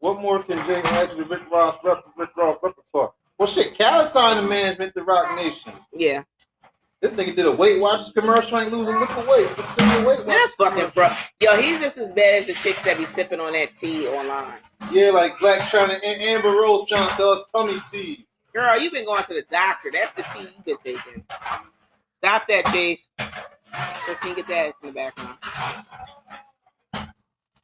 What 0.00 0.20
more 0.20 0.42
can 0.42 0.64
Jay 0.66 0.80
add 0.82 1.10
to 1.10 1.16
the 1.16 1.24
Rick 1.24 1.50
Ross 1.50 1.76
rep, 1.82 2.04
Rick 2.16 2.30
Ross 2.36 2.58
repertoire? 2.62 3.12
Well, 3.36 3.48
shit, 3.48 3.76
Khaled 3.76 4.06
signed 4.06 4.38
the 4.44 4.48
management 4.48 4.94
to 4.94 5.02
Roc 5.04 5.34
Nation. 5.36 5.72
Yeah, 5.92 6.22
This 7.00 7.14
nigga 7.16 7.36
did 7.36 7.46
a 7.46 7.52
Weight 7.52 7.80
Watchers 7.80 8.12
commercial. 8.12 8.58
Ain't 8.58 8.72
losing 8.72 8.98
liquor 8.98 9.20
weight. 9.20 9.48
This 9.56 9.66
nigga 9.66 10.06
Weight 10.06 10.26
Watchers 10.26 10.52
fucking 10.58 10.90
bro. 10.94 11.08
Yo, 11.40 11.56
he's 11.60 11.78
just 11.80 11.96
as 11.96 12.12
bad 12.12 12.42
as 12.42 12.46
the 12.46 12.54
chicks 12.54 12.82
that 12.82 12.98
be 12.98 13.04
sipping 13.04 13.38
on 13.38 13.52
that 13.52 13.76
tea 13.76 14.08
online. 14.08 14.58
Yeah, 14.90 15.10
like 15.10 15.34
Blac 15.36 15.58
Chyna 15.58 16.00
to 16.00 16.06
Am- 16.06 16.36
Amber 16.36 16.50
Rose 16.50 16.88
trying 16.88 17.08
to 17.08 17.14
sell 17.14 17.30
us 17.30 17.44
tummy 17.52 17.80
tea. 17.92 18.26
Girl, 18.52 18.78
you've 18.80 18.92
been 18.92 19.04
going 19.04 19.22
to 19.24 19.34
the 19.34 19.44
doctor. 19.48 19.90
That's 19.92 20.10
the 20.12 20.22
tea 20.34 20.48
you've 20.56 20.64
been 20.64 20.78
taking. 20.78 21.24
Stop 22.16 22.48
that, 22.48 22.66
Chase. 22.66 23.10
Just 24.06 24.20
can 24.20 24.34
get 24.34 24.48
that 24.48 24.72
in 24.82 24.88
the 24.88 24.92
background. 24.92 25.38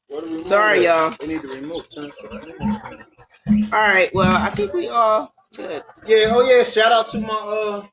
What 0.06 0.20
do 0.20 0.26
we 0.26 0.32
remove 0.32 0.46
Sorry, 0.46 0.84
y'all. 0.84 1.12
We 1.20 1.26
need 1.26 1.42
to 1.42 1.48
remove. 1.48 1.90
Turn 1.90 2.04
it 2.04 3.72
All 3.72 3.80
right. 3.80 4.14
Well, 4.14 4.30
I 4.30 4.50
think 4.50 4.72
we 4.72 4.88
all 4.88 5.34
should. 5.52 5.82
Yeah, 6.06 6.26
oh 6.28 6.48
yeah, 6.48 6.62
shout 6.62 6.92
out 6.92 7.08
to 7.10 7.20
my 7.20 7.34
uh 7.34 7.86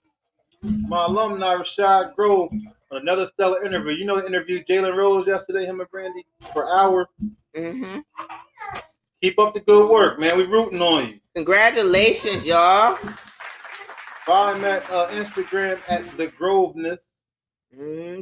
my 0.63 1.05
alumni 1.05 1.55
Rashad 1.55 2.15
Grove 2.15 2.51
on 2.91 3.01
another 3.01 3.25
stellar 3.27 3.65
interview. 3.65 3.93
You 3.93 4.05
know 4.05 4.19
the 4.19 4.27
interview 4.27 4.63
Jalen 4.63 4.95
Rose 4.95 5.27
yesterday, 5.27 5.65
him 5.65 5.79
and 5.79 5.89
Brandy 5.89 6.25
for 6.53 6.67
hour. 6.73 7.07
hmm 7.55 7.99
Keep 9.21 9.39
up 9.39 9.53
the 9.53 9.59
good 9.59 9.89
work, 9.89 10.19
man. 10.19 10.35
We 10.35 10.45
rooting 10.45 10.81
on 10.81 11.07
you. 11.07 11.19
Congratulations, 11.35 12.45
y'all. 12.45 12.97
Follow 14.25 14.55
him 14.55 14.65
at 14.65 14.83
uh, 14.89 15.07
Instagram 15.09 15.79
at 15.87 16.17
the 16.17 16.27
Groveness. 16.27 16.99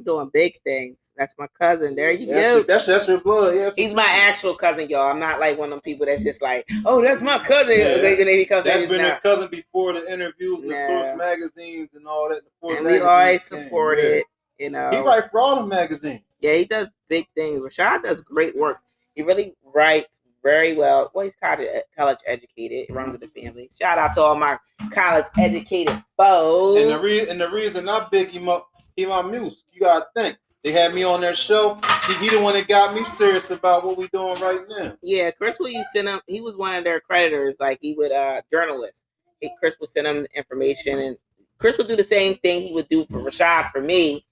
Doing 0.04 0.30
big 0.34 0.60
things. 0.64 0.98
That's 1.18 1.36
my 1.38 1.48
cousin. 1.48 1.96
There 1.96 2.12
you 2.12 2.28
That's, 2.28 2.42
go. 2.42 2.56
your, 2.56 2.64
that's 2.64 2.86
that's 2.86 3.08
your 3.08 3.20
blood. 3.20 3.56
Yeah, 3.56 3.70
He's 3.76 3.94
my 3.94 4.08
actual 4.08 4.56
cousin, 4.56 4.90
y'all. 4.90 5.10
I'm 5.10 5.20
not 5.20 5.40
like 5.40 5.58
one 5.58 5.68
of 5.68 5.72
them 5.72 5.82
people 5.82 6.06
that's 6.06 6.24
just 6.24 6.42
like, 6.42 6.68
oh, 6.86 7.02
that's 7.02 7.22
my 7.22 7.40
cousin. 7.40 7.78
Yeah, 7.78 8.26
he 8.26 8.46
comes 8.46 8.64
that's 8.64 8.90
been 8.90 9.04
a 9.04 9.20
cousin 9.20 9.50
before 9.50 9.94
the 9.94 10.12
interviews 10.12 10.60
with 10.60 10.70
Nah. 10.70 10.88
Source 10.88 11.18
magazines 11.18 11.90
and 11.94 12.08
all 12.08 12.30
that. 12.30 12.42
before 12.44 12.78
And 12.78 12.86
we 12.86 13.00
always 13.00 13.48
came, 13.50 13.64
support 13.64 13.98
yeah. 13.98 14.04
it. 14.06 14.26
You 14.58 14.70
know. 14.70 14.90
He 14.92 14.98
write 14.98 15.30
for 15.32 15.40
all 15.40 15.62
the 15.62 15.68
magazines. 15.68 16.22
Yeah, 16.40 16.56
he 16.56 16.66
does 16.66 16.88
big 17.08 17.28
things. 17.36 17.60
Rashad 17.62 18.04
does 18.04 18.22
great 18.22 18.58
work. 18.58 18.80
He 19.16 19.22
really 19.22 19.54
writes 19.64 20.22
very 20.44 20.74
well. 20.74 21.12
Well, 21.14 21.26
he's 21.26 21.36
college 21.36 21.68
college 21.98 22.20
educated. 22.26 22.94
Runs 22.94 23.16
in 23.16 23.22
the 23.22 23.28
family. 23.28 23.70
Shout 23.78 23.98
out 23.98 24.14
to 24.14 24.22
all 24.22 24.36
my 24.36 24.58
college 24.92 25.26
educated 25.38 26.02
folks. 26.18 26.82
And 26.82 26.92
the 26.92 27.00
reason 27.00 27.32
and 27.32 27.42
the 27.42 27.56
reason 27.56 27.90
I 27.90 28.08
big 28.10 28.30
him 28.30 28.50
up, 28.50 28.70
my 29.06 29.22
muse. 29.22 29.66
You 29.72 29.82
guys 29.82 30.04
think 30.16 30.38
they 30.64 30.72
had 30.72 30.94
me 30.94 31.04
on 31.04 31.22
their 31.22 31.36
show? 31.36 31.80
He, 32.08 32.14
he 32.16 32.30
the 32.30 32.42
one 32.42 32.54
that 32.56 32.68
got 32.68 32.94
me 32.94 33.04
serious 33.06 33.52
about 33.52 33.86
what 33.86 33.98
we 33.98 34.08
doing 34.08 34.40
right 34.42 34.62
now. 34.70 34.98
yeah, 35.02 35.32
Kris 35.32 35.60
will 35.60 35.70
you 35.70 35.84
send 35.92 36.08
him. 36.08 36.20
He 36.28 36.42
was 36.42 36.58
one 36.58 36.76
of 36.76 36.84
their 36.84 37.00
creditors. 37.00 37.58
Like 37.60 37.80
he 37.82 37.94
would 37.94 38.12
uh 38.12 38.42
journalists. 38.52 39.06
He, 39.40 39.52
Kris 39.58 39.78
would 39.80 39.90
send 39.90 40.08
him 40.08 40.28
information, 40.36 41.00
and 41.00 41.18
Kris 41.60 41.78
would 41.78 41.88
do 41.88 41.96
the 41.96 42.04
same 42.04 42.36
thing 42.38 42.62
he 42.62 42.74
would 42.74 42.90
do 42.90 43.06
for 43.06 43.20
Rashad 43.20 43.72
for 43.72 43.82
me. 43.82 44.26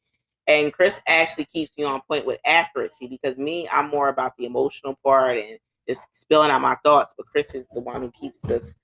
And 0.48 0.72
Kris 0.72 1.02
actually 1.08 1.46
keeps 1.46 1.78
me 1.78 1.84
on 1.84 2.02
point 2.10 2.26
with 2.26 2.40
accuracy 2.46 3.08
because 3.08 3.38
me, 3.38 3.68
I'm 3.70 3.90
more 3.90 4.08
about 4.08 4.32
the 4.38 4.46
emotional 4.46 4.98
part 5.04 5.38
and 5.38 5.60
just 5.88 6.08
spilling 6.14 6.52
out 6.52 6.62
my 6.62 6.76
thoughts. 6.84 7.14
But 7.18 7.28
Kris 7.28 7.54
is 7.54 7.68
the 7.74 7.82
one 7.82 8.02
who 8.02 8.12
keeps 8.12 8.44
us 8.46 8.76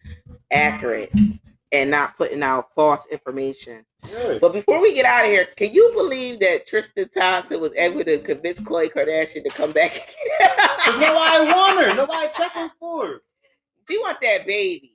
accurate 0.51 1.11
and 1.71 1.89
not 1.89 2.17
putting 2.17 2.43
out 2.43 2.73
false 2.75 3.07
information. 3.11 3.85
But 4.39 4.53
before 4.53 4.81
we 4.81 4.93
get 4.93 5.05
out 5.05 5.25
of 5.25 5.31
here, 5.31 5.47
can 5.55 5.73
you 5.73 5.91
believe 5.93 6.39
that 6.41 6.67
Tristan 6.67 7.09
Thompson 7.09 7.59
was 7.59 7.73
able 7.75 8.03
to 8.03 8.19
convince 8.19 8.59
Khloe 8.59 8.91
Kardashian 8.91 9.43
to 9.43 9.49
come 9.49 9.71
back? 9.71 9.93
Nobody 10.87 11.45
want 11.51 11.85
her. 11.85 11.95
Nobody 11.95 12.27
checking 12.35 12.69
for 12.79 13.07
her. 13.07 13.21
she 13.87 13.97
want 13.97 14.19
that 14.21 14.45
baby 14.45 14.91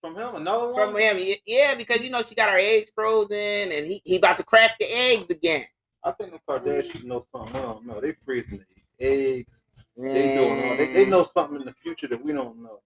From 0.00 0.16
him, 0.16 0.36
another 0.36 0.72
one. 0.72 0.92
from 0.92 0.96
him. 0.98 1.36
Yeah, 1.46 1.74
because 1.74 2.02
you 2.02 2.10
know 2.10 2.22
she 2.22 2.34
got 2.34 2.50
her 2.50 2.58
eggs 2.58 2.90
frozen 2.94 3.36
and 3.72 3.86
he, 3.86 4.00
he 4.04 4.16
about 4.16 4.36
to 4.38 4.44
crack 4.44 4.78
the 4.78 4.86
eggs 4.86 5.26
again. 5.30 5.64
I 6.04 6.12
think 6.12 6.32
the 6.32 6.40
Kardashians 6.48 7.04
know 7.04 7.24
something. 7.34 7.56
I 7.56 7.62
don't 7.62 7.86
know. 7.86 8.00
They 8.00 8.12
freezing 8.12 8.64
the 8.98 9.06
eggs. 9.06 9.64
They 9.96 10.34
doing 10.34 10.70
all. 10.70 10.76
They, 10.76 10.92
they 10.92 11.06
know 11.06 11.24
something 11.24 11.60
in 11.60 11.66
the 11.66 11.74
future 11.82 12.08
that 12.08 12.22
we 12.22 12.32
don't 12.32 12.62
know. 12.62 12.80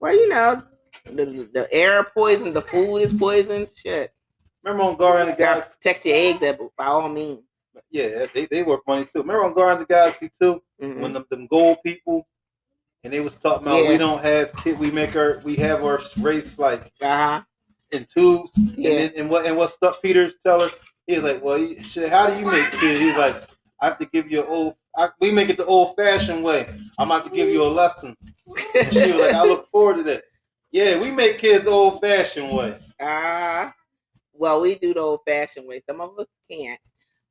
Well, 0.00 0.14
you 0.14 0.28
know, 0.28 0.62
the, 1.06 1.48
the, 1.52 1.68
air 1.72 2.04
poison, 2.04 2.52
the 2.52 2.62
food 2.62 2.98
is 2.98 3.12
poison. 3.12 3.66
Shit. 3.74 4.12
Remember 4.64 4.84
on 4.84 4.96
Guardian 4.96 5.28
of 5.28 5.36
the 5.36 5.42
Galaxy? 5.42 5.72
protect 5.80 6.04
your 6.06 6.16
eggs 6.16 6.42
at- 6.42 6.58
by 6.76 6.86
all 6.86 7.08
means. 7.08 7.40
Yeah, 7.90 8.26
they, 8.32 8.46
they 8.46 8.62
work 8.62 8.80
money 8.86 9.04
too. 9.04 9.20
Remember 9.20 9.44
on 9.44 9.52
Guardian 9.52 9.82
of 9.82 9.88
the 9.88 9.92
Galaxy 9.94 10.30
too? 10.40 10.62
Mhm. 10.82 11.00
When 11.00 11.12
them, 11.12 11.26
them 11.30 11.46
gold 11.48 11.78
people 11.84 12.26
and 13.02 13.12
they 13.12 13.20
was 13.20 13.36
talking 13.36 13.66
about 13.66 13.82
Yeah. 13.82 13.90
we 13.90 13.98
don't 13.98 14.22
have 14.22 14.54
kid, 14.56 14.78
we 14.78 14.90
make 14.90 15.14
our 15.16 15.40
we 15.44 15.56
have 15.56 15.84
our 15.84 16.00
race 16.20 16.58
like 16.58 16.90
Uh-huh. 17.02 17.42
in 17.92 18.04
tubes. 18.06 18.52
Yeah. 18.56 18.90
And 18.90 18.98
then 18.98 19.12
and 19.16 19.30
what 19.30 19.44
and 19.46 19.56
what 19.56 19.70
stuff 19.72 20.00
Peter 20.02 20.32
tell 20.44 20.60
her? 20.62 20.70
He's 21.06 21.22
like, 21.22 21.42
well, 21.42 21.58
you- 21.58 21.82
shit, 21.82 22.08
how 22.10 22.28
do 22.28 22.38
you 22.38 22.46
make 22.50 22.70
kids? 22.72 23.00
He's 23.00 23.16
like, 23.16 23.36
I 23.80 23.86
have 23.86 23.98
to 23.98 24.06
give 24.06 24.30
you 24.30 24.40
an 24.42 24.48
old. 24.48 24.76
I, 24.96 25.08
we 25.20 25.32
make 25.32 25.50
it 25.50 25.56
the 25.58 25.66
old 25.66 25.96
fashioned 25.96 26.42
way. 26.44 26.68
I'm 26.98 27.10
about 27.10 27.24
to 27.24 27.30
give 27.36 27.48
you 27.48 27.62
a 27.64 27.68
lesson. 27.68 28.16
And 28.76 28.92
she 28.92 29.10
was 29.12 29.20
like, 29.20 29.34
I 29.34 29.44
look 29.44 29.68
forward 29.70 29.96
to 29.96 30.02
that. 30.04 30.22
Yeah, 30.70 30.98
we 31.00 31.10
make 31.10 31.38
kids 31.38 31.64
the 31.64 31.70
old 31.70 32.00
fashioned 32.00 32.56
way. 32.56 32.78
Well, 34.44 34.60
we 34.60 34.74
do 34.74 34.92
the 34.92 35.00
old 35.00 35.20
fashioned 35.26 35.66
way. 35.66 35.80
Some 35.80 36.02
of 36.02 36.18
us 36.18 36.26
can't, 36.50 36.78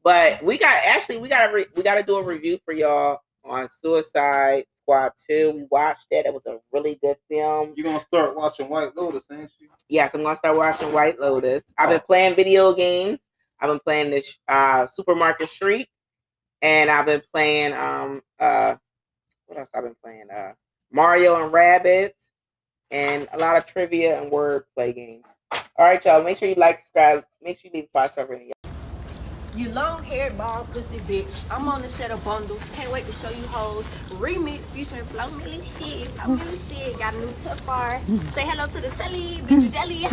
but 0.04 0.44
we 0.44 0.58
got 0.58 0.82
actually 0.88 1.20
we 1.20 1.30
got 1.30 1.46
to 1.46 1.54
re- 1.54 1.68
we 1.76 1.84
got 1.84 1.94
to 1.94 2.02
do 2.02 2.16
a 2.16 2.24
review 2.24 2.58
for 2.66 2.74
y'all 2.74 3.20
on 3.46 3.70
Suicide 3.70 4.64
Squad 4.82 5.12
Two. 5.30 5.52
We 5.52 5.68
watched 5.70 6.08
that. 6.10 6.26
It 6.26 6.34
was 6.34 6.48
a 6.48 6.58
really 6.72 6.98
good 7.04 7.18
film. 7.30 7.74
You're 7.76 7.84
gonna 7.84 8.02
start 8.02 8.36
watching 8.36 8.68
White 8.68 8.98
Lotus, 8.98 9.26
ain't 9.32 9.52
you? 9.60 9.70
Yes, 9.88 10.16
I'm 10.16 10.24
gonna 10.24 10.36
start 10.36 10.58
watching 10.58 10.92
White 10.92 11.20
Lotus. 11.20 11.64
I've 11.78 11.90
been 11.90 12.00
playing 12.00 12.34
video 12.36 12.74
games. 12.74 13.22
I've 13.60 13.70
been 13.70 13.80
playing 13.82 14.10
this 14.10 14.36
uh, 14.48 14.88
Supermarket 14.88 15.50
Street, 15.50 15.90
and 16.64 16.90
I've 16.90 17.06
been 17.06 17.22
playing 17.32 17.74
um 17.74 18.24
uh 18.40 18.74
what 19.46 19.60
else? 19.60 19.70
I've 19.76 19.84
been 19.84 19.98
playing 20.04 20.32
uh 20.36 20.54
Mario 20.92 21.44
and 21.44 21.54
Rabbids, 21.54 22.32
and 22.90 23.28
a 23.34 23.38
lot 23.38 23.56
of 23.56 23.68
trivia 23.68 24.20
and 24.20 24.32
word 24.32 24.64
play 24.76 24.94
games. 24.94 25.26
All 25.78 25.86
right, 25.86 26.04
y'all. 26.06 26.24
Make 26.24 26.38
sure 26.38 26.48
you 26.50 26.56
like, 26.56 26.80
subscribe. 26.80 27.26
Make 27.42 27.60
sure 27.60 27.72
you 27.74 27.82
leave 27.82 27.90
a 27.94 28.00
five 28.00 28.12
star 28.12 28.26
rating. 28.26 28.52
You 29.56 29.70
long 29.70 30.04
haired 30.04 30.36
bald 30.36 30.72
pussy 30.74 30.98
bitch. 31.00 31.46
I'm 31.56 31.68
on 31.68 31.84
the 31.84 31.88
set 31.88 32.10
of 32.10 32.24
bundles. 32.26 32.68
Can't 32.72 32.92
wait 32.92 33.06
to 33.06 33.12
show 33.12 33.30
you 33.30 33.46
hoes. 33.48 33.86
Remix 34.18 34.58
featuring 34.74 35.04
Flo 35.06 35.26
Milli 35.38 35.62
shit. 35.62 36.08
Flo 36.10 36.36
Milli 36.36 36.58
shit. 36.58 36.98
Got 36.98 37.14
a 37.14 37.18
new 37.20 37.32
tip 37.44 37.64
bar. 37.66 38.00
Say 38.34 38.48
hello 38.48 38.66
to 38.66 38.82
the 38.82 38.90
telly. 38.98 39.42
Bitch 39.46 39.72
jelly. 39.72 40.06